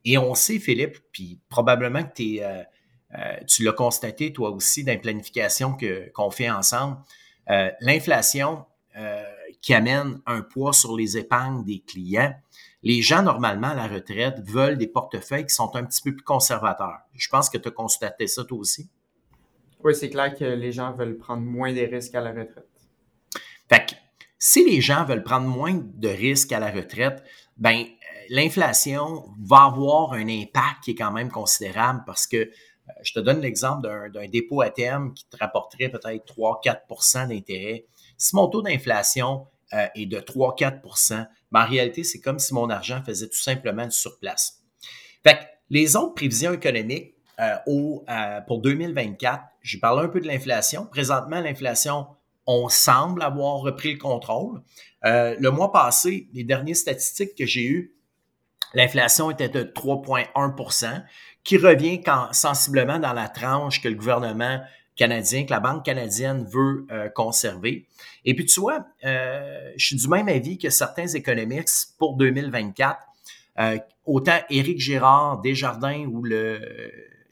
Et 0.06 0.18
on 0.18 0.36
sait, 0.36 0.60
Philippe, 0.60 0.98
puis 1.12 1.40
probablement 1.50 2.04
que 2.04 2.42
euh, 2.42 2.44
euh, 2.44 2.64
tu 3.48 3.64
l'as 3.64 3.74
constaté 3.74 4.34
toi 4.34 4.50
aussi 4.52 4.84
dans 4.84 4.94
la 4.94 5.00
planification 5.00 5.74
que, 5.74 6.10
qu'on 6.12 6.30
fait 6.30 6.50
ensemble, 6.50 6.98
euh, 7.50 7.70
l'inflation 7.82 8.66
qui 9.62 9.74
amène 9.74 10.20
un 10.26 10.42
poids 10.42 10.74
sur 10.74 10.96
les 10.98 11.18
épargnes 11.18 11.64
des 11.64 11.80
clients, 11.80 12.34
les 12.84 13.02
gens, 13.02 13.22
normalement, 13.22 13.68
à 13.68 13.76
la 13.76 13.88
retraite, 13.88 14.40
veulent 14.46 14.78
des 14.78 14.88
portefeuilles 14.88 15.46
qui 15.46 15.54
sont 15.54 15.76
un 15.76 15.84
petit 15.84 16.02
peu 16.02 16.16
plus 16.16 16.24
conservateurs. 16.24 17.00
Je 17.14 17.28
pense 17.30 17.50
que 17.50 17.58
tu 17.58 17.68
as 17.68 17.72
constaté 17.72 18.28
ça 18.28 18.44
toi 18.44 18.58
aussi. 18.58 18.90
Oui, 19.84 19.94
c'est 19.94 20.10
clair 20.10 20.34
que 20.36 20.46
les 20.46 20.72
gens 20.72 20.94
veulent 20.94 21.18
prendre 21.18 21.44
moins 21.44 21.74
des 21.74 21.86
risques 21.86 22.16
à 22.16 22.22
la 22.22 22.32
retraite. 22.32 22.68
Fait 23.70 23.86
que 23.86 23.96
si 24.40 24.64
les 24.64 24.82
gens 24.82 25.06
veulent 25.06 25.24
prendre 25.24 25.48
moins 25.48 25.74
de 25.74 26.08
risques 26.08 26.52
à 26.52 26.60
la 26.60 26.72
retraite, 26.72 27.24
ben 27.58 27.86
l'inflation 28.30 29.26
va 29.40 29.66
avoir 29.66 30.14
un 30.14 30.28
impact 30.28 30.84
qui 30.84 30.92
est 30.92 30.96
quand 30.96 31.12
même 31.12 31.32
considérable 31.32 32.04
parce 32.06 32.28
que 32.28 32.38
euh, 32.38 32.50
je 33.02 33.14
te 33.14 33.20
donne 33.20 33.42
l'exemple 33.42 33.88
d'un 34.12 34.28
dépôt 34.28 34.62
à 34.62 34.70
terme 34.70 35.14
qui 35.14 35.26
te 35.28 35.38
rapporterait 35.38 35.90
peut-être 35.90 36.26
3-4% 36.36 37.30
d'intérêt. 37.30 37.86
Si 38.18 38.36
mon 38.36 38.48
taux 38.48 38.62
d'inflation 38.62 39.48
euh, 39.74 39.88
est 39.96 40.06
de 40.06 40.20
3-4% 40.20 41.28
ben, 41.52 41.62
en 41.62 41.68
réalité, 41.68 42.04
c'est 42.04 42.20
comme 42.20 42.40
si 42.40 42.54
mon 42.54 42.70
argent 42.70 43.02
faisait 43.06 43.28
tout 43.28 43.40
simplement 43.40 43.86
du 43.86 43.92
surplace. 43.92 44.62
Fait 45.26 45.36
que 45.36 45.44
les 45.70 45.96
autres 45.96 46.14
prévisions 46.14 46.54
économiques 46.54 47.16
euh, 47.40 47.56
au, 47.68 48.06
pour 48.48 48.62
2024, 48.62 49.44
j'ai 49.62 49.80
parlé 49.80 50.06
un 50.06 50.10
peu 50.10 50.20
de 50.20 50.28
l'inflation. 50.28 50.86
Présentement, 50.86 51.40
l'inflation 51.40 52.08
on 52.48 52.70
semble 52.70 53.22
avoir 53.22 53.58
repris 53.58 53.92
le 53.92 54.00
contrôle. 54.00 54.62
Euh, 55.06 55.36
le 55.38 55.52
mois 55.52 55.72
passé, 55.72 56.30
les 56.34 56.46
dernières 56.46 56.78
statistiques 56.78 57.36
que 57.38 57.46
j'ai 57.46 57.66
eues, 57.66 57.94
l'inflation 58.74 59.32
était 59.32 59.50
de 59.50 59.64
3,1% 59.64 61.04
qui 61.44 61.58
revient 61.58 62.02
quand, 62.02 62.34
sensiblement 62.34 63.00
dans 63.00 63.14
la 63.14 63.30
tranche 63.30 63.82
que 63.82 63.88
le 63.88 63.96
gouvernement 63.96 64.62
canadien, 64.96 65.46
que 65.46 65.52
la 65.52 65.60
Banque 65.60 65.86
canadienne 65.86 66.46
veut 66.52 66.86
euh, 66.92 67.08
conserver. 67.10 67.86
Et 68.26 68.36
puis, 68.36 68.46
tu 68.46 68.60
vois, 68.60 68.86
euh, 69.06 69.72
je 69.78 69.86
suis 69.86 69.96
du 69.96 70.08
même 70.08 70.28
avis 70.28 70.58
que 70.58 70.70
certains 70.70 71.08
économistes 71.08 71.96
pour 71.98 72.18
2024. 72.18 73.00
autant 74.06 74.40
Éric 74.50 74.80
Girard, 74.80 75.42
Desjardins 75.42 76.06
ou 76.06 76.24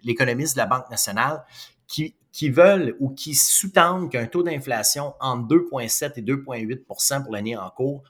l'économiste 0.04 0.56
de 0.56 0.60
la 0.60 0.68
Banque 0.68 0.90
nationale, 0.90 1.44
qui, 1.88 2.16
qui 2.32 2.50
veulent 2.50 2.96
ou 3.00 3.10
qui 3.10 3.34
sous-tendent 3.34 4.12
qu'un 4.12 4.28
taux 4.28 4.44
d'inflation 4.44 5.14
entre 5.20 5.48
2,7 5.56 6.14
et 6.18 6.22
2,8% 6.22 7.24
pour 7.24 7.34
l'année 7.34 7.56
en 7.58 7.70
cours 7.70 8.04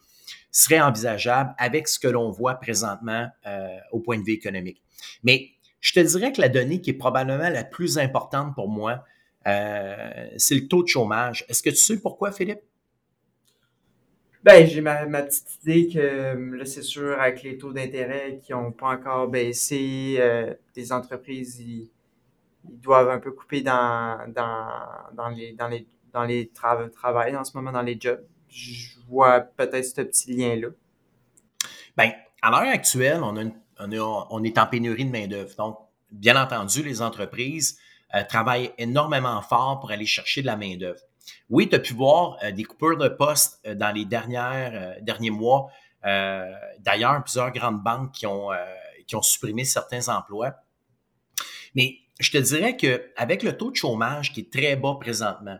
serait 0.55 0.79
envisageable 0.79 1.53
avec 1.57 1.89
ce 1.89 1.99
que 1.99 2.07
l'on 2.07 2.31
voit 2.31 2.55
présentement 2.55 3.27
euh, 3.45 3.67
au 3.91 3.99
point 3.99 4.17
de 4.17 4.23
vue 4.23 4.31
économique. 4.31 4.81
Mais 5.21 5.49
je 5.81 5.91
te 5.91 5.99
dirais 5.99 6.31
que 6.31 6.39
la 6.39 6.47
donnée 6.47 6.79
qui 6.79 6.91
est 6.91 6.97
probablement 6.97 7.49
la 7.49 7.65
plus 7.65 7.97
importante 7.97 8.55
pour 8.55 8.69
moi, 8.69 9.03
euh, 9.47 10.29
c'est 10.37 10.55
le 10.55 10.69
taux 10.69 10.81
de 10.81 10.87
chômage. 10.87 11.45
Est-ce 11.49 11.61
que 11.61 11.69
tu 11.69 11.75
sais 11.75 11.99
pourquoi, 11.99 12.31
Philippe? 12.31 12.61
Ben, 14.43 14.65
j'ai 14.65 14.79
ma, 14.79 15.05
petite 15.23 15.61
idée 15.63 15.93
que 15.93 16.55
là, 16.55 16.65
c'est 16.65 16.83
sûr, 16.83 17.19
avec 17.19 17.43
les 17.43 17.57
taux 17.57 17.73
d'intérêt 17.73 18.39
qui 18.41 18.53
n'ont 18.53 18.71
pas 18.71 18.89
encore 18.89 19.27
baissé, 19.27 20.15
euh, 20.19 20.53
entreprises, 20.91 21.59
ils, 21.59 21.89
doivent 22.63 23.09
un 23.09 23.19
peu 23.19 23.31
couper 23.31 23.61
dans, 23.61 24.25
dans, 24.33 25.29
les, 25.29 25.53
dans 25.53 25.67
les, 25.67 25.85
dans 26.13 26.23
les 26.23 26.49
travails 26.49 27.35
en 27.35 27.43
ce 27.43 27.55
moment, 27.57 27.71
dans 27.71 27.81
les 27.81 27.97
jobs. 27.99 28.23
Je 28.49 28.99
vois 29.07 29.41
peut-être 29.41 29.85
ce 29.85 30.01
petit 30.01 30.33
lien-là. 30.33 30.69
Bien, 31.97 32.13
à 32.41 32.49
l'heure 32.51 32.73
actuelle, 32.73 33.21
on, 33.23 34.43
est 34.43 34.57
en 34.57 34.67
pénurie 34.67 35.05
de 35.05 35.11
main-d'œuvre. 35.11 35.55
Donc, 35.55 35.77
bien 36.11 36.41
entendu, 36.41 36.83
les 36.83 37.01
entreprises 37.01 37.79
euh, 38.13 38.23
travaillent 38.23 38.71
énormément 38.77 39.41
fort 39.41 39.79
pour 39.79 39.91
aller 39.91 40.05
chercher 40.05 40.41
de 40.41 40.47
la 40.47 40.55
main-d'œuvre. 40.55 40.99
Oui, 41.49 41.67
tu 41.69 41.75
as 41.75 41.79
pu 41.79 41.93
voir 41.93 42.37
euh, 42.43 42.51
des 42.51 42.63
coupures 42.63 42.97
de 42.97 43.07
postes 43.07 43.59
euh, 43.65 43.75
dans 43.75 43.91
les 43.91 44.05
dernières, 44.05 45.01
derniers 45.01 45.31
mois. 45.31 45.69
D'ailleurs, 46.03 47.23
plusieurs 47.23 47.51
grandes 47.51 47.81
banques 47.81 48.11
qui 48.11 48.27
ont, 48.27 48.49
qui 49.07 49.15
ont 49.15 49.23
supprimé 49.23 49.65
certains 49.65 50.07
emplois. 50.07 50.53
Mais 51.73 51.97
je 52.19 52.29
te 52.29 52.37
dirais 52.37 52.77
qu'avec 52.77 53.41
le 53.41 53.57
taux 53.57 53.71
de 53.71 53.75
chômage 53.75 54.31
qui 54.31 54.41
est 54.41 54.53
très 54.53 54.75
bas 54.75 54.97
présentement, 54.99 55.57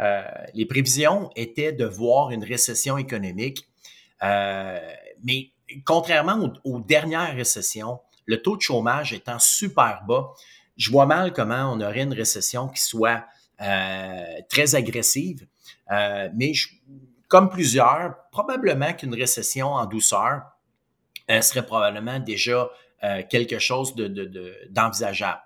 euh, 0.00 0.22
les 0.54 0.64
prévisions 0.64 1.30
étaient 1.36 1.72
de 1.72 1.84
voir 1.84 2.30
une 2.30 2.44
récession 2.44 2.96
économique, 2.96 3.68
euh, 4.22 4.80
mais 5.22 5.50
contrairement 5.84 6.52
aux, 6.64 6.80
dernières 6.80 7.34
récessions, 7.34 8.00
le 8.24 8.40
taux 8.40 8.56
de 8.56 8.62
chômage 8.62 9.12
étant 9.12 9.38
super 9.38 10.02
bas, 10.06 10.32
je 10.76 10.90
vois 10.90 11.06
mal 11.06 11.32
comment 11.32 11.70
on 11.72 11.80
aurait 11.80 12.02
une 12.02 12.14
récession 12.14 12.68
qui 12.68 12.80
soit 12.80 13.26
euh, 13.60 14.24
très 14.48 14.74
agressive, 14.74 15.46
mais 16.34 16.52
comme 17.28 17.50
plusieurs, 17.50 18.14
probablement 18.30 18.92
qu'une 18.94 19.14
récession 19.14 19.66
en 19.66 19.84
douceur 19.86 20.42
serait 21.42 21.66
probablement 21.66 22.18
déjà 22.20 22.70
quelque 23.28 23.58
chose 23.58 23.94
d'envisageable. 24.70 25.42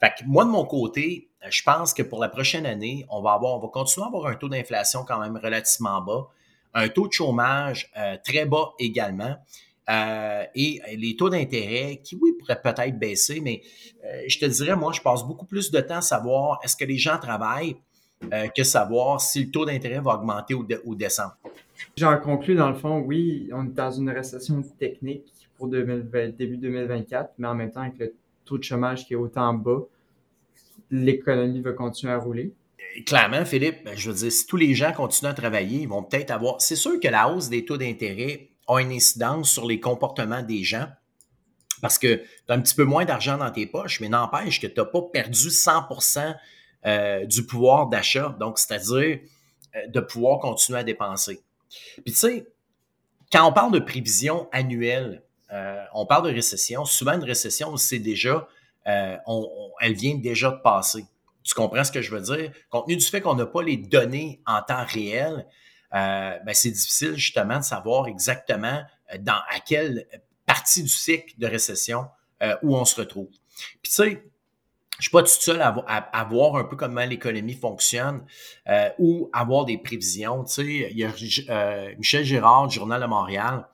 Fait 0.00 0.12
que 0.18 0.24
moi, 0.26 0.44
de 0.44 0.50
mon 0.50 0.64
côté, 0.64 1.28
euh, 1.44 1.48
je 1.50 1.62
pense 1.62 1.94
que 1.94 2.02
pour 2.02 2.20
la 2.20 2.28
prochaine 2.28 2.66
année, 2.66 3.06
on 3.10 3.22
va 3.22 3.32
avoir, 3.32 3.56
on 3.56 3.60
va 3.60 3.68
continuer 3.68 4.04
à 4.04 4.08
avoir 4.08 4.26
un 4.26 4.34
taux 4.34 4.48
d'inflation 4.48 5.04
quand 5.06 5.20
même 5.20 5.36
relativement 5.36 6.00
bas, 6.00 6.28
un 6.74 6.88
taux 6.88 7.06
de 7.06 7.12
chômage 7.12 7.90
euh, 7.96 8.16
très 8.24 8.46
bas 8.46 8.72
également. 8.78 9.36
Euh, 9.90 10.44
et 10.54 10.80
les 10.96 11.14
taux 11.14 11.28
d'intérêt 11.28 12.00
qui, 12.02 12.16
oui, 12.16 12.32
pourraient 12.38 12.60
peut-être 12.60 12.98
baisser, 12.98 13.40
mais 13.42 13.60
je 14.26 14.38
te 14.38 14.46
dirais, 14.46 14.74
moi, 14.76 14.92
je 14.94 15.02
passe 15.02 15.22
beaucoup 15.22 15.44
plus 15.44 15.70
de 15.70 15.78
temps 15.80 15.96
à 15.96 16.00
savoir 16.00 16.58
est-ce 16.64 16.74
que 16.74 16.86
les 16.86 16.96
gens 16.96 17.18
travaillent 17.18 17.76
que 18.56 18.62
savoir 18.62 19.20
si 19.20 19.44
le 19.44 19.50
taux 19.50 19.66
d'intérêt 19.66 20.00
va 20.00 20.14
augmenter 20.14 20.54
ou, 20.54 20.94
descendre. 20.94 21.36
J'en 21.98 22.16
conclus, 22.16 22.54
dans 22.54 22.70
le 22.70 22.76
fond, 22.76 23.00
oui, 23.00 23.50
on 23.52 23.66
est 23.66 23.74
dans 23.74 23.90
une 23.90 24.08
récession 24.08 24.62
technique 24.78 25.30
pour 25.58 25.68
2020, 25.68 26.36
début 26.36 26.56
2024, 26.56 27.34
mais 27.36 27.48
en 27.48 27.54
même 27.54 27.70
temps, 27.70 27.82
avec 27.82 27.98
le 27.98 28.14
taux 28.44 28.58
de 28.58 28.62
chômage 28.62 29.06
qui 29.06 29.14
est 29.14 29.16
autant 29.16 29.54
bas, 29.54 29.80
l'économie 30.90 31.60
va 31.60 31.72
continuer 31.72 32.12
à 32.12 32.18
rouler. 32.18 32.52
Clairement, 33.06 33.44
Philippe, 33.44 33.84
ben, 33.84 33.96
je 33.96 34.10
veux 34.10 34.16
dire, 34.16 34.30
si 34.30 34.46
tous 34.46 34.56
les 34.56 34.74
gens 34.74 34.92
continuent 34.92 35.30
à 35.30 35.34
travailler, 35.34 35.80
ils 35.80 35.88
vont 35.88 36.02
peut-être 36.02 36.30
avoir. 36.30 36.60
C'est 36.60 36.76
sûr 36.76 37.00
que 37.00 37.08
la 37.08 37.28
hausse 37.28 37.48
des 37.48 37.64
taux 37.64 37.76
d'intérêt 37.76 38.50
a 38.68 38.80
une 38.80 38.92
incidence 38.92 39.50
sur 39.50 39.66
les 39.66 39.80
comportements 39.80 40.42
des 40.42 40.62
gens 40.62 40.86
parce 41.80 41.98
que 41.98 42.16
tu 42.16 42.24
as 42.48 42.54
un 42.54 42.60
petit 42.60 42.74
peu 42.74 42.84
moins 42.84 43.04
d'argent 43.04 43.36
dans 43.36 43.50
tes 43.50 43.66
poches, 43.66 44.00
mais 44.00 44.08
n'empêche 44.08 44.60
que 44.60 44.66
tu 44.66 44.74
n'as 44.78 44.86
pas 44.86 45.02
perdu 45.12 45.48
100% 45.48 46.34
euh, 46.86 47.26
du 47.26 47.44
pouvoir 47.44 47.88
d'achat, 47.88 48.34
donc 48.40 48.58
c'est-à-dire 48.58 49.20
euh, 49.76 49.86
de 49.88 50.00
pouvoir 50.00 50.38
continuer 50.38 50.78
à 50.78 50.84
dépenser. 50.84 51.42
Puis 52.04 52.12
tu 52.12 52.14
sais, 52.14 52.46
quand 53.30 53.46
on 53.46 53.52
parle 53.52 53.72
de 53.72 53.80
prévision 53.80 54.48
annuelle, 54.52 55.23
euh, 55.54 55.84
on 55.94 56.06
parle 56.06 56.28
de 56.28 56.34
récession. 56.34 56.84
Souvent, 56.84 57.12
une 57.12 57.24
récession, 57.24 57.76
c'est 57.76 57.98
déjà, 57.98 58.46
elle 58.84 59.94
vient 59.94 60.16
déjà 60.16 60.50
de 60.50 60.60
passer. 60.60 61.06
Tu 61.42 61.54
comprends 61.54 61.84
ce 61.84 61.92
que 61.92 62.02
je 62.02 62.10
veux 62.10 62.20
dire? 62.20 62.50
Compte 62.70 62.86
tenu 62.86 62.96
du 62.96 63.04
fait 63.04 63.20
qu'on 63.20 63.34
n'a 63.34 63.46
pas 63.46 63.62
les 63.62 63.76
données 63.76 64.40
en 64.46 64.60
temps 64.62 64.84
réel, 64.84 65.46
ben, 65.92 66.52
c'est 66.52 66.70
difficile 66.70 67.14
justement 67.14 67.58
de 67.58 67.64
savoir 67.64 68.08
exactement 68.08 68.82
dans 69.20 69.40
à 69.48 69.60
quelle 69.64 70.06
partie 70.44 70.82
du 70.82 70.88
cycle 70.88 71.34
de 71.38 71.46
récession 71.46 72.06
où 72.62 72.76
on 72.76 72.84
se 72.84 73.00
retrouve. 73.00 73.28
Puis 73.82 73.90
tu 73.90 73.92
sais, 73.92 74.22
je 74.98 75.02
suis 75.02 75.10
pas 75.10 75.22
tout 75.22 75.28
seul 75.28 75.60
à, 75.60 76.24
voir 76.30 76.56
un 76.56 76.64
peu 76.64 76.76
comment 76.76 77.04
l'économie 77.04 77.54
fonctionne 77.54 78.24
euh, 78.68 78.90
ou 78.98 79.28
avoir 79.32 79.64
des 79.64 79.76
prévisions. 79.76 80.44
Tu 80.44 80.52
sais, 80.52 80.88
il 80.90 80.96
y 80.96 81.04
a 81.04 81.10
euh, 81.50 81.94
Michel 81.98 82.24
Girard 82.24 82.70
Journal 82.70 83.00
de 83.00 83.06
Montréal. 83.06 83.66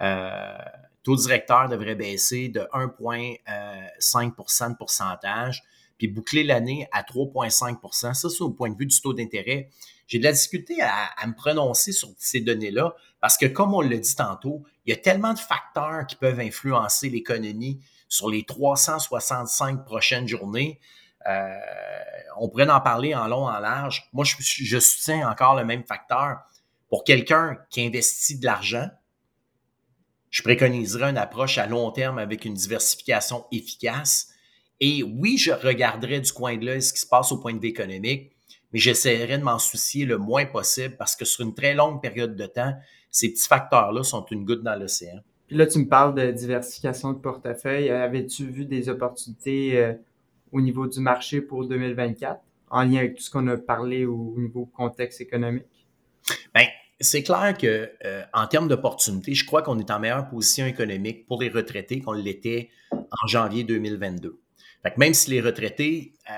Euh, 0.00 0.56
taux 1.02 1.16
directeur 1.16 1.68
devrait 1.68 1.94
baisser 1.94 2.48
de 2.48 2.60
1,5 2.72 4.70
de 4.70 4.76
pourcentage, 4.76 5.62
puis 5.98 6.08
boucler 6.08 6.44
l'année 6.44 6.88
à 6.92 7.02
3,5% 7.02 8.14
Ça, 8.14 8.28
c'est 8.28 8.42
au 8.42 8.50
point 8.50 8.70
de 8.70 8.76
vue 8.76 8.86
du 8.86 9.00
taux 9.00 9.12
d'intérêt. 9.12 9.68
J'ai 10.06 10.18
de 10.18 10.24
la 10.24 10.32
difficulté 10.32 10.80
à, 10.82 11.26
me 11.26 11.34
prononcer 11.34 11.92
sur 11.92 12.08
ces 12.18 12.40
données-là 12.40 12.94
parce 13.20 13.36
que, 13.36 13.46
comme 13.46 13.74
on 13.74 13.80
l'a 13.80 13.96
dit 13.96 14.16
tantôt, 14.16 14.64
il 14.84 14.90
y 14.90 14.92
a 14.92 14.96
tellement 14.96 15.34
de 15.34 15.38
facteurs 15.38 16.06
qui 16.06 16.16
peuvent 16.16 16.40
influencer 16.40 17.08
l'économie 17.10 17.80
sur 18.08 18.28
les 18.28 18.44
365 18.44 19.84
prochaines 19.84 20.26
journées. 20.26 20.80
Euh, 21.28 21.54
on 22.38 22.48
pourrait 22.48 22.68
en 22.68 22.80
parler 22.80 23.14
en 23.14 23.28
long, 23.28 23.46
en 23.46 23.58
large. 23.58 24.08
Moi, 24.12 24.24
je 24.24 24.78
soutiens 24.78 25.30
encore 25.30 25.54
le 25.54 25.64
même 25.64 25.84
facteur. 25.84 26.40
Pour 26.88 27.04
quelqu'un 27.04 27.58
qui 27.70 27.86
investit 27.86 28.38
de 28.38 28.46
l'argent, 28.46 28.88
je 30.30 30.42
préconiserais 30.42 31.10
une 31.10 31.18
approche 31.18 31.58
à 31.58 31.66
long 31.66 31.90
terme 31.90 32.18
avec 32.18 32.44
une 32.44 32.54
diversification 32.54 33.44
efficace. 33.52 34.28
Et 34.80 35.02
oui, 35.02 35.36
je 35.36 35.52
regarderais 35.52 36.20
du 36.20 36.32
coin 36.32 36.56
de 36.56 36.64
l'œil 36.64 36.82
ce 36.82 36.92
qui 36.92 37.00
se 37.00 37.06
passe 37.06 37.32
au 37.32 37.38
point 37.38 37.52
de 37.52 37.60
vue 37.60 37.68
économique, 37.68 38.32
mais 38.72 38.78
j'essaierai 38.78 39.38
de 39.38 39.42
m'en 39.42 39.58
soucier 39.58 40.06
le 40.06 40.16
moins 40.16 40.46
possible 40.46 40.96
parce 40.96 41.16
que 41.16 41.24
sur 41.24 41.44
une 41.44 41.54
très 41.54 41.74
longue 41.74 42.00
période 42.00 42.36
de 42.36 42.46
temps, 42.46 42.74
ces 43.10 43.30
petits 43.30 43.48
facteurs-là 43.48 44.02
sont 44.04 44.24
une 44.30 44.44
goutte 44.44 44.62
dans 44.62 44.78
l'océan. 44.78 45.20
Puis 45.48 45.56
là, 45.56 45.66
tu 45.66 45.80
me 45.80 45.88
parles 45.88 46.14
de 46.14 46.30
diversification 46.30 47.12
de 47.12 47.18
portefeuille. 47.18 47.90
Avais-tu 47.90 48.46
vu 48.46 48.66
des 48.66 48.88
opportunités 48.88 49.76
euh, 49.78 49.94
au 50.52 50.60
niveau 50.60 50.86
du 50.86 51.00
marché 51.00 51.40
pour 51.40 51.66
2024 51.66 52.40
en 52.70 52.84
lien 52.84 52.98
avec 52.98 53.16
tout 53.16 53.22
ce 53.22 53.30
qu'on 53.30 53.48
a 53.48 53.56
parlé 53.56 54.04
au, 54.04 54.36
niveau 54.38 54.66
contexte 54.66 55.20
économique? 55.20 55.66
Bien, 56.54 56.66
c'est 57.00 57.22
clair 57.22 57.56
que 57.58 57.90
euh, 58.04 58.22
en 58.32 58.46
termes 58.46 58.68
d'opportunités, 58.68 59.34
je 59.34 59.44
crois 59.44 59.62
qu'on 59.62 59.78
est 59.78 59.90
en 59.90 59.98
meilleure 59.98 60.28
position 60.28 60.66
économique 60.66 61.26
pour 61.26 61.40
les 61.40 61.48
retraités 61.48 62.00
qu'on 62.00 62.12
l'était 62.12 62.70
en 62.92 63.26
janvier 63.26 63.64
2022. 63.64 64.40
Fait 64.82 64.90
que 64.90 64.98
même 64.98 65.14
si 65.14 65.30
les 65.30 65.40
retraités 65.40 66.14
euh, 66.30 66.34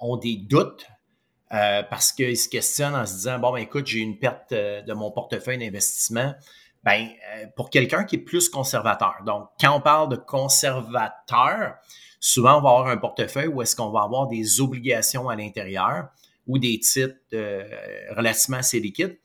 ont 0.00 0.16
des 0.16 0.36
doutes 0.36 0.86
parce 1.50 2.12
qu'ils 2.12 2.36
se 2.36 2.46
questionnent 2.46 2.94
en 2.94 3.06
se 3.06 3.14
disant 3.14 3.38
bon 3.38 3.54
ben 3.54 3.60
écoute 3.60 3.86
j'ai 3.86 4.00
une 4.00 4.18
perte 4.18 4.52
de 4.52 4.92
mon 4.92 5.10
portefeuille 5.10 5.56
d'investissement, 5.56 6.34
ben, 6.84 7.08
euh, 7.34 7.46
pour 7.56 7.70
quelqu'un 7.70 8.04
qui 8.04 8.16
est 8.16 8.20
plus 8.20 8.48
conservateur. 8.48 9.16
Donc, 9.26 9.48
quand 9.60 9.76
on 9.76 9.80
parle 9.80 10.08
de 10.08 10.16
conservateur, 10.16 11.74
souvent 12.20 12.58
on 12.58 12.62
va 12.62 12.70
avoir 12.70 12.86
un 12.86 12.96
portefeuille 12.96 13.48
où 13.48 13.62
est-ce 13.62 13.74
qu'on 13.74 13.90
va 13.90 14.02
avoir 14.02 14.28
des 14.28 14.60
obligations 14.60 15.28
à 15.28 15.36
l'intérieur 15.36 16.08
ou 16.46 16.58
des 16.58 16.78
titres 16.78 17.16
euh, 17.34 17.64
relativement 18.16 18.58
assez 18.58 18.80
liquides. 18.80 19.18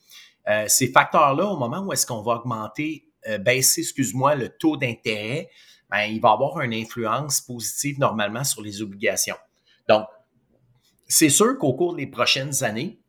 Euh, 0.49 0.65
ces 0.67 0.87
facteurs-là, 0.87 1.47
au 1.47 1.57
moment 1.57 1.79
où 1.79 1.93
est-ce 1.93 2.05
qu'on 2.05 2.21
va 2.21 2.33
augmenter, 2.33 3.07
baisser, 3.39 3.79
excuse-moi, 3.79 4.35
le 4.35 4.49
taux 4.49 4.75
d'intérêt, 4.75 5.49
ben, 5.89 6.01
il 6.01 6.19
va 6.19 6.31
avoir 6.31 6.59
une 6.59 6.73
influence 6.73 7.39
positive 7.39 7.97
normalement 7.97 8.43
sur 8.43 8.61
les 8.61 8.81
obligations. 8.81 9.37
Donc, 9.87 10.05
c'est 11.07 11.29
sûr 11.29 11.57
qu'au 11.57 11.73
cours 11.73 11.95
des 11.95 12.07
prochaines 12.07 12.65
années, 12.65 12.99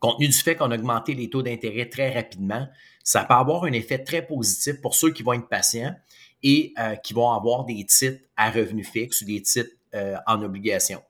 compte 0.00 0.18
tenu 0.18 0.28
du 0.28 0.36
fait 0.36 0.56
qu'on 0.56 0.70
a 0.70 0.74
augmenté 0.74 1.14
les 1.14 1.30
taux 1.30 1.42
d'intérêt 1.42 1.88
très 1.88 2.12
rapidement, 2.12 2.66
ça 3.02 3.24
peut 3.24 3.34
avoir 3.34 3.64
un 3.64 3.72
effet 3.72 4.02
très 4.02 4.26
positif 4.26 4.80
pour 4.80 4.94
ceux 4.94 5.12
qui 5.12 5.22
vont 5.22 5.34
être 5.34 5.48
patients 5.48 5.94
et 6.42 6.72
euh, 6.78 6.96
qui 6.96 7.14
vont 7.14 7.30
avoir 7.30 7.64
des 7.64 7.84
titres 7.84 8.22
à 8.36 8.50
revenus 8.50 8.88
fixes 8.88 9.22
ou 9.22 9.24
des 9.24 9.42
titres 9.42 9.70
euh, 9.94 10.16
en 10.26 10.42
obligation. 10.42 11.02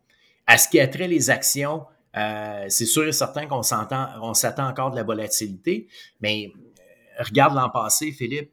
À 0.46 0.58
ce 0.58 0.68
qui 0.68 0.78
a 0.78 0.86
trait 0.86 1.08
les 1.08 1.30
actions, 1.30 1.84
euh, 2.16 2.66
c'est 2.68 2.86
sûr 2.86 3.06
et 3.06 3.12
certain 3.12 3.46
qu'on 3.46 3.62
s'entend, 3.62 4.08
on 4.22 4.34
s'attend 4.34 4.68
encore 4.68 4.90
de 4.90 4.96
la 4.96 5.02
volatilité, 5.02 5.88
mais 6.20 6.52
regarde 7.18 7.54
l'an 7.54 7.70
passé, 7.70 8.12
Philippe, 8.12 8.52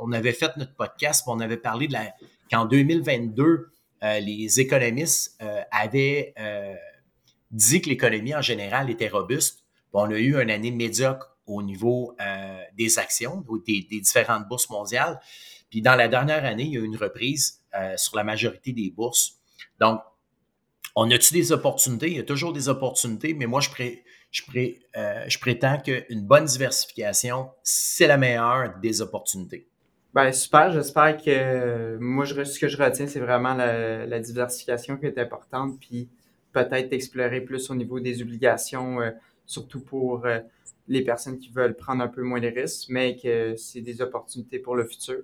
on 0.00 0.12
avait 0.12 0.32
fait 0.32 0.56
notre 0.56 0.76
podcast, 0.76 1.24
on 1.26 1.40
avait 1.40 1.56
parlé 1.56 1.88
de 1.88 1.92
la 1.92 2.14
qu'en 2.50 2.66
2022, 2.66 3.70
les 4.02 4.60
économistes 4.60 5.42
avaient 5.72 6.34
dit 7.50 7.80
que 7.80 7.88
l'économie 7.88 8.34
en 8.34 8.42
général 8.42 8.90
était 8.90 9.08
robuste. 9.08 9.64
on 9.92 10.10
a 10.10 10.18
eu 10.18 10.40
une 10.40 10.50
année 10.50 10.70
médiocre 10.70 11.36
au 11.46 11.62
niveau 11.62 12.14
euh, 12.20 12.62
des 12.76 12.98
actions, 12.98 13.44
des, 13.66 13.86
des, 13.90 14.00
différentes 14.00 14.46
bourses 14.48 14.68
mondiales. 14.68 15.18
Puis 15.70 15.80
dans 15.80 15.96
la 15.96 16.08
dernière 16.08 16.44
année, 16.44 16.64
il 16.64 16.72
y 16.72 16.76
a 16.76 16.80
eu 16.80 16.84
une 16.84 16.96
reprise 16.96 17.62
euh, 17.74 17.96
sur 17.96 18.16
la 18.16 18.24
majorité 18.24 18.72
des 18.72 18.90
bourses. 18.90 19.38
Donc, 19.80 20.00
on 21.00 21.08
a-tu 21.12 21.32
des 21.32 21.52
opportunités? 21.52 22.08
Il 22.08 22.16
y 22.16 22.18
a 22.18 22.24
toujours 22.24 22.52
des 22.52 22.68
opportunités, 22.68 23.32
mais 23.32 23.46
moi, 23.46 23.60
je, 23.60 23.70
pré, 23.70 24.02
euh, 24.96 25.24
je 25.28 25.38
prétends 25.38 25.78
qu'une 25.78 26.26
bonne 26.26 26.44
diversification, 26.44 27.50
c'est 27.62 28.08
la 28.08 28.16
meilleure 28.16 28.74
des 28.82 29.00
opportunités. 29.00 29.68
Ben, 30.12 30.32
super. 30.32 30.72
J'espère 30.72 31.16
que 31.16 31.96
moi, 31.98 32.24
je, 32.24 32.42
ce 32.42 32.58
que 32.58 32.66
je 32.66 32.76
retiens, 32.76 33.06
c'est 33.06 33.20
vraiment 33.20 33.54
la, 33.54 34.18
diversification 34.18 34.96
qui 34.96 35.06
est 35.06 35.18
importante, 35.18 35.78
puis 35.78 36.08
peut-être 36.52 36.92
explorer 36.92 37.42
plus 37.42 37.70
au 37.70 37.76
niveau 37.76 38.00
des 38.00 38.20
obligations, 38.20 38.98
surtout 39.46 39.80
pour 39.80 40.26
les 40.88 41.02
personnes 41.02 41.38
qui 41.38 41.50
veulent 41.50 41.76
prendre 41.76 42.02
un 42.02 42.08
peu 42.08 42.22
moins 42.22 42.40
de 42.40 42.48
risques, 42.48 42.88
mais 42.88 43.16
que 43.16 43.54
c'est 43.54 43.82
des 43.82 44.02
opportunités 44.02 44.58
pour 44.58 44.74
le 44.74 44.84
futur. 44.84 45.18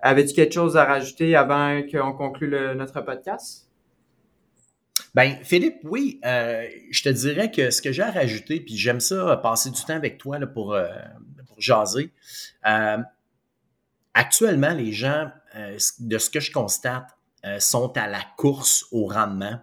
Avais-tu 0.00 0.34
quelque 0.34 0.52
chose 0.52 0.76
à 0.76 0.84
rajouter 0.84 1.34
avant 1.34 1.80
qu'on 1.90 2.12
conclue 2.12 2.50
notre 2.76 3.00
podcast? 3.00 3.65
Ben, 5.14 5.38
Philippe, 5.42 5.78
oui, 5.84 6.20
euh, 6.24 6.66
je 6.90 7.02
te 7.02 7.08
dirais 7.08 7.50
que 7.50 7.70
ce 7.70 7.80
que 7.80 7.92
j'ai 7.92 8.02
à 8.02 8.10
rajouter, 8.10 8.60
puis 8.60 8.76
j'aime 8.76 9.00
ça 9.00 9.36
passer 9.38 9.70
du 9.70 9.82
temps 9.82 9.94
avec 9.94 10.18
toi 10.18 10.38
là, 10.38 10.46
pour, 10.46 10.74
euh, 10.74 10.88
pour 11.46 11.60
jaser. 11.60 12.12
Euh, 12.66 12.98
actuellement, 14.14 14.72
les 14.72 14.92
gens, 14.92 15.30
de 16.00 16.18
ce 16.18 16.28
que 16.28 16.40
je 16.40 16.52
constate, 16.52 17.16
sont 17.60 17.96
à 17.96 18.08
la 18.08 18.22
course 18.36 18.86
au 18.90 19.06
rendement, 19.06 19.58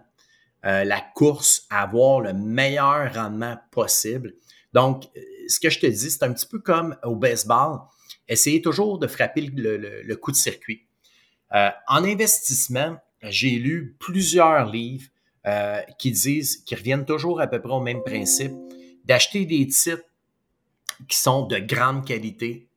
la 0.62 1.00
course 1.14 1.66
à 1.70 1.82
avoir 1.82 2.20
le 2.20 2.32
meilleur 2.32 3.12
rendement 3.14 3.58
possible. 3.70 4.34
Donc, 4.72 5.04
ce 5.48 5.60
que 5.60 5.70
je 5.70 5.78
te 5.78 5.86
dis, 5.86 6.10
c'est 6.10 6.22
un 6.24 6.32
petit 6.32 6.46
peu 6.46 6.58
comme 6.58 6.96
au 7.04 7.14
baseball. 7.14 7.80
Essayez 8.28 8.62
toujours 8.62 8.98
de 8.98 9.06
frapper 9.06 9.42
le, 9.54 10.14
coup 10.14 10.32
de 10.32 10.36
circuit. 10.36 10.86
Euh, 11.54 11.70
en 11.86 12.04
investissement, 12.04 12.96
j'ai 13.22 13.50
lu 13.50 13.96
plusieurs 13.98 14.70
livres 14.70 15.08
euh, 15.46 15.80
qui 15.98 16.10
disent, 16.10 16.58
qui 16.64 16.74
reviennent 16.74 17.04
toujours 17.04 17.40
à 17.40 17.46
peu 17.46 17.60
près 17.60 17.72
au 17.72 17.80
même 17.80 18.02
principe, 18.02 18.52
d'acheter 19.04 19.44
des 19.44 19.66
titres 19.66 20.04
qui 21.08 21.18
sont 21.18 21.46
de 21.46 21.58
grande 21.58 22.06
qualité, 22.06 22.68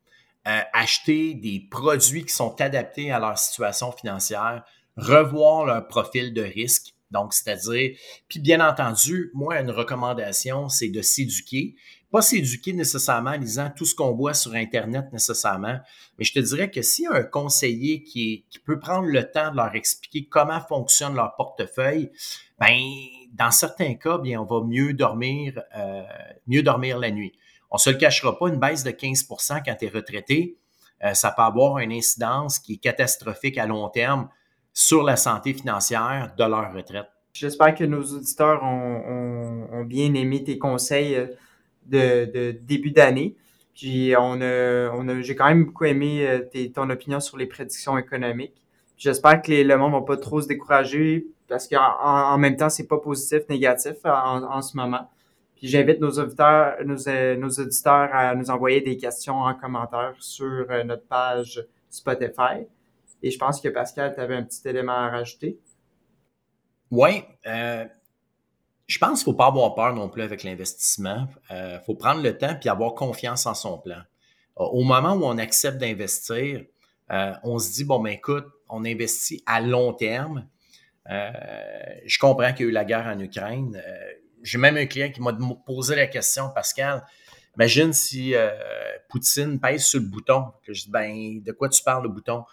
euh, 0.47 0.59
acheter 0.73 1.33
des 1.33 1.65
produits 1.69 2.25
qui 2.25 2.33
sont 2.33 2.59
adaptés 2.61 3.11
à 3.11 3.19
leur 3.19 3.37
situation 3.37 3.91
financière, 3.91 4.63
revoir 4.95 5.65
leur 5.65 5.87
profil 5.87 6.33
de 6.33 6.41
risque. 6.41 6.93
Donc, 7.11 7.33
c'est-à-dire, 7.33 7.97
puis 8.27 8.39
bien 8.39 8.59
entendu, 8.59 9.31
moi, 9.33 9.59
une 9.59 9.71
recommandation, 9.71 10.67
c'est 10.67 10.89
de 10.89 11.01
s'éduquer 11.01 11.75
pas 12.11 12.21
s'éduquer 12.21 12.73
nécessairement 12.73 13.31
en 13.31 13.37
lisant 13.37 13.69
tout 13.75 13.85
ce 13.85 13.93
qu'on 13.93 14.13
voit 14.13 14.33
sur 14.33 14.53
Internet 14.53 15.11
nécessairement, 15.11 15.77
mais 16.17 16.23
je 16.23 16.33
te 16.33 16.39
dirais 16.39 16.71
que 16.71 16.79
a 16.79 17.17
un 17.17 17.23
conseiller 17.23 18.03
qui, 18.03 18.45
qui 18.49 18.59
peut 18.59 18.79
prendre 18.79 19.07
le 19.07 19.29
temps 19.29 19.51
de 19.51 19.57
leur 19.57 19.75
expliquer 19.75 20.27
comment 20.27 20.61
fonctionne 20.61 21.15
leur 21.15 21.35
portefeuille, 21.35 22.11
ben 22.59 22.79
dans 23.33 23.51
certains 23.51 23.95
cas, 23.95 24.17
bien 24.17 24.41
on 24.41 24.45
va 24.45 24.65
mieux 24.65 24.93
dormir, 24.93 25.61
euh, 25.75 26.03
mieux 26.47 26.63
dormir 26.63 26.97
la 26.97 27.11
nuit. 27.11 27.33
on 27.71 27.77
se 27.77 27.89
le 27.89 27.97
cachera 27.97 28.37
pas, 28.37 28.47
une 28.47 28.59
baisse 28.59 28.83
de 28.83 28.91
15% 28.91 29.61
quand 29.65 29.75
tu 29.75 29.85
es 29.85 29.89
retraité, 29.89 30.57
euh, 31.03 31.13
ça 31.13 31.31
peut 31.31 31.43
avoir 31.43 31.79
une 31.79 31.91
incidence 31.91 32.57
qui 32.57 32.73
est 32.73 32.77
catastrophique 32.77 33.57
à 33.57 33.65
long 33.65 33.89
terme 33.89 34.29
sur 34.73 35.03
la 35.03 35.17
santé 35.17 35.53
financière 35.53 36.33
de 36.37 36.43
leur 36.43 36.73
retraite. 36.73 37.07
J'espère 37.33 37.75
que 37.75 37.83
nos 37.83 38.01
auditeurs 38.01 38.63
ont, 38.63 39.83
bien 39.85 40.13
aimé 40.15 40.43
tes 40.43 40.57
conseils 40.57 41.15
euh, 41.93 42.25
de, 42.25 42.51
début 42.51 42.91
d'année. 42.91 43.35
Puis 43.75 44.13
on 44.17 44.41
a, 44.41 45.21
j'ai 45.21 45.35
quand 45.35 45.47
même 45.47 45.65
beaucoup 45.65 45.85
aimé 45.85 46.27
euh, 46.27 46.69
ton 46.73 46.89
opinion 46.89 47.19
sur 47.19 47.37
les 47.37 47.45
prédictions 47.45 47.97
économiques. 47.97 48.61
J'espère 48.97 49.41
que 49.41 49.51
le 49.51 49.77
monde 49.77 49.93
va 49.93 50.01
pas 50.01 50.17
trop 50.17 50.41
se 50.41 50.47
décourager 50.47 51.27
parce 51.47 51.67
qu'en 51.67 51.77
en 51.77 52.37
même 52.37 52.55
temps, 52.57 52.69
c'est 52.69 52.87
pas 52.87 52.97
positif, 52.97 53.47
négatif 53.49 53.97
en 54.03 54.61
ce 54.61 54.75
moment. 54.75 55.07
Puis 55.57 55.67
j'invite 55.67 55.99
nos 55.99 56.11
auditeurs, 56.11 56.75
euh, 56.79 57.35
nos, 57.35 57.49
auditeurs 57.49 58.09
à 58.13 58.35
nous 58.35 58.49
envoyer 58.51 58.81
des 58.81 58.95
questions 58.95 59.39
en 59.39 59.55
commentaire 59.55 60.13
sur 60.19 60.67
euh, 60.69 60.83
notre 60.83 61.05
page 61.07 61.65
Spotify. 61.89 62.67
Et 63.23 63.31
je 63.31 63.39
pense 63.39 63.59
que 63.59 63.69
Pascal, 63.69 64.13
tu 64.13 64.21
avais 64.21 64.35
un 64.35 64.43
petit 64.43 64.67
élément 64.67 64.93
à 64.93 65.09
rajouter. 65.09 65.57
Oui. 66.91 67.23
Je 68.87 68.97
pense 68.99 69.23
qu'il 69.23 69.31
ne 69.31 69.33
faut 69.33 69.37
pas 69.37 69.47
avoir 69.47 69.75
peur 69.75 69.93
non 69.93 70.09
plus 70.09 70.23
avec 70.23 70.43
l'investissement. 70.43 71.27
Il 71.49 71.81
faut 71.85 71.95
prendre 71.95 72.21
le 72.21 72.37
temps 72.37 72.57
et 72.61 72.69
avoir 72.69 72.95
confiance 72.95 73.45
en 73.45 73.53
son 73.53 73.77
plan. 73.77 74.01
Au 74.55 74.83
moment 74.83 75.13
où 75.13 75.25
on 75.25 75.37
accepte 75.37 75.77
d'investir, 75.77 76.63
on 77.09 77.59
se 77.59 77.73
dit, 77.73 77.83
bon, 77.83 77.99
ben 77.99 78.11
écoute, 78.11 78.45
on 78.69 78.85
investit 78.85 79.43
à 79.45 79.61
long 79.61 79.93
terme. 79.93 80.47
je 81.05 82.17
comprends 82.17 82.53
qu'il 82.53 82.65
y 82.65 82.69
a 82.69 82.71
eu 82.71 82.73
la 82.73 82.85
guerre 82.85 83.07
en 83.07 83.19
Ukraine 83.19 83.79
j'ai 84.43 84.57
même 84.57 84.77
un 84.77 84.85
client 84.85 85.11
qui 85.11 85.21
m'a 85.21 85.37
posé 85.65 85.95
la 85.95 86.07
question, 86.07 86.49
Pascal, 86.49 87.03
imagine 87.55 87.93
si 87.93 88.35
euh, 88.35 88.49
Poutine 89.09 89.59
pèse 89.59 89.85
sur 89.85 89.99
le 89.99 90.05
bouton. 90.05 90.45
Que 90.65 90.73
je 90.73 90.83
dis, 90.83 90.89
ben, 90.89 91.41
de 91.43 91.51
quoi 91.51 91.69
tu 91.69 91.83
parles, 91.83 92.03
le 92.03 92.09
bouton? 92.09 92.43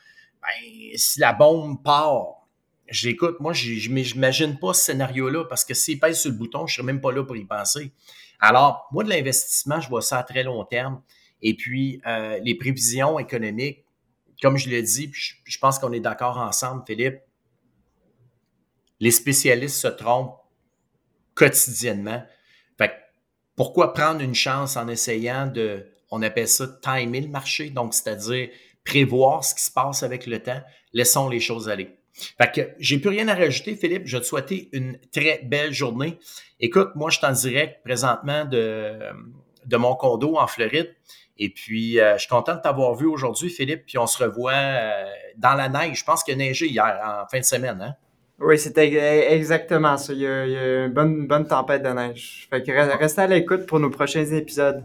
Ben, 0.42 0.97
si 0.97 1.20
la 1.20 1.33
bombe 1.33 1.83
part, 1.83 2.43
j'écoute, 2.88 3.37
moi, 3.40 3.53
je 3.53 3.88
n'imagine 3.88 4.59
pas 4.59 4.75
ce 4.75 4.87
scénario-là 4.87 5.44
parce 5.44 5.64
que 5.64 5.75
s'il 5.75 5.99
pèse 5.99 6.20
sur 6.20 6.31
le 6.31 6.37
bouton, 6.37 6.66
je 6.66 6.73
ne 6.73 6.77
serais 6.77 6.87
même 6.87 7.01
pas 7.01 7.12
là 7.12 7.25
pour 7.25 7.37
y 7.37 7.44
penser. 7.44 7.92
Alors, 8.40 8.88
moi, 8.92 9.05
de 9.05 9.09
l'investissement, 9.09 9.81
je 9.81 9.88
vois 9.88 10.03
ça 10.03 10.18
à 10.18 10.23
très 10.23 10.42
long 10.42 10.64
terme. 10.64 11.03
Et 11.42 11.55
puis, 11.55 12.01
euh, 12.07 12.38
les 12.42 12.55
prévisions 12.55 13.18
économiques, 13.18 13.85
comme 14.42 14.57
je 14.57 14.68
l'ai 14.68 14.83
dit, 14.83 15.11
je 15.12 15.59
pense 15.59 15.79
qu'on 15.79 15.92
est 15.92 16.01
d'accord 16.01 16.38
ensemble, 16.38 16.83
Philippe, 16.87 17.20
les 19.01 19.11
spécialistes 19.11 19.77
se 19.77 19.88
trompent 19.88 20.37
quotidiennement. 21.35 22.23
Fait 22.79 22.92
pourquoi 23.57 23.92
prendre 23.92 24.20
une 24.20 24.35
chance 24.35 24.77
en 24.77 24.88
essayant 24.88 25.47
de, 25.47 25.87
on 26.11 26.23
appelle 26.23 26.49
ça 26.49 26.66
timer 26.83 27.20
le 27.20 27.29
marché, 27.29 27.70
donc 27.70 27.94
c'est-à-dire 27.94 28.49
prévoir 28.85 29.44
ce 29.44 29.55
qui 29.55 29.62
se 29.62 29.70
passe 29.70 30.03
avec 30.03 30.27
le 30.27 30.42
temps, 30.42 30.62
laissons 30.92 31.29
les 31.29 31.40
choses 31.40 31.68
aller. 31.68 31.99
Fait 32.14 32.50
que 32.53 32.70
j'ai 32.79 32.98
plus 32.98 33.11
rien 33.11 33.29
à 33.29 33.35
rajouter, 33.35 33.74
Philippe. 33.74 34.03
Je 34.07 34.18
te 34.18 34.24
souhaiter 34.24 34.68
une 34.72 34.98
très 35.12 35.40
belle 35.44 35.72
journée. 35.72 36.18
Écoute, 36.61 36.90
moi, 36.94 37.11
je 37.11 37.18
suis 37.18 37.27
en 37.27 37.33
direct 37.33 37.83
présentement 37.85 38.44
de, 38.44 38.98
de 39.66 39.77
mon 39.77 39.94
condo 39.94 40.37
en 40.37 40.46
Floride. 40.46 40.94
Et 41.37 41.50
puis, 41.50 41.98
euh, 41.98 42.14
je 42.14 42.20
suis 42.20 42.29
content 42.29 42.55
de 42.55 42.61
t'avoir 42.61 42.94
vu 42.94 43.07
aujourd'hui, 43.07 43.50
Philippe. 43.50 43.87
Puis 43.87 43.98
on 43.98 44.07
se 44.07 44.22
revoit 44.22 44.53
euh, 44.53 45.05
dans 45.37 45.55
la 45.55 45.68
neige. 45.68 45.98
Je 46.00 46.05
pense 46.05 46.22
qu'il 46.22 46.35
a 46.35 46.37
neigé 46.37 46.68
hier, 46.68 47.00
en 47.05 47.29
fin 47.29 47.40
de 47.40 47.44
semaine. 47.44 47.81
Hein? 47.83 47.94
Oui, 48.40 48.59
c'était 48.59 48.92
exactement 49.33 49.96
ça. 49.96 50.12
Il 50.12 50.20
y, 50.20 50.27
a, 50.27 50.85
une 50.87 50.92
bonne, 50.92 51.27
bonne 51.27 51.46
tempête 51.46 51.83
de 51.83 51.88
neige. 51.88 52.46
Fait 52.50 52.62
que 52.62 52.70
restez 52.98 53.22
à 53.22 53.27
l'écoute 53.27 53.66
pour 53.66 53.81
nos 53.81 53.90
prochains 53.90 54.24
épisodes. 54.24 54.85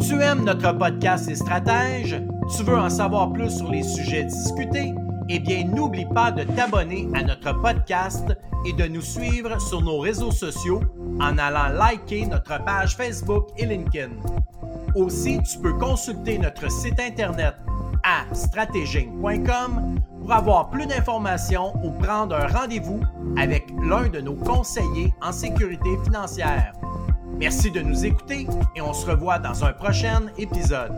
Tu 0.00 0.20
aimes 0.20 0.44
notre 0.44 0.76
podcast 0.76 1.30
et 1.30 1.34
stratèges? 1.34 2.20
Tu 2.48 2.62
veux 2.62 2.76
en 2.76 2.90
savoir 2.90 3.32
plus 3.32 3.50
sur 3.50 3.70
les 3.70 3.82
sujets 3.82 4.24
discutés? 4.24 4.92
Eh 5.30 5.38
bien, 5.38 5.64
n'oublie 5.64 6.04
pas 6.04 6.30
de 6.30 6.44
t'abonner 6.44 7.08
à 7.14 7.22
notre 7.22 7.58
podcast 7.62 8.36
et 8.66 8.72
de 8.74 8.84
nous 8.86 9.00
suivre 9.00 9.58
sur 9.60 9.80
nos 9.80 9.98
réseaux 9.98 10.30
sociaux 10.30 10.82
en 11.20 11.38
allant 11.38 11.68
liker 11.68 12.26
notre 12.26 12.62
page 12.64 12.96
Facebook 12.96 13.48
et 13.56 13.64
LinkedIn. 13.64 14.10
Aussi, 14.94 15.40
tu 15.42 15.58
peux 15.58 15.72
consulter 15.72 16.36
notre 16.38 16.70
site 16.70 17.00
internet 17.00 17.54
à 18.02 18.32
stratéging.com 18.34 19.98
pour 20.20 20.32
avoir 20.32 20.68
plus 20.68 20.86
d'informations 20.86 21.74
ou 21.82 21.90
prendre 21.92 22.36
un 22.36 22.46
rendez-vous 22.46 23.00
avec 23.38 23.72
l'un 23.82 24.08
de 24.08 24.20
nos 24.20 24.34
conseillers 24.34 25.14
en 25.22 25.32
sécurité 25.32 25.90
financière. 26.04 26.72
Merci 27.38 27.70
de 27.70 27.80
nous 27.80 28.04
écouter 28.04 28.46
et 28.76 28.82
on 28.82 28.92
se 28.92 29.06
revoit 29.06 29.38
dans 29.38 29.64
un 29.64 29.72
prochain 29.72 30.26
épisode. 30.38 30.92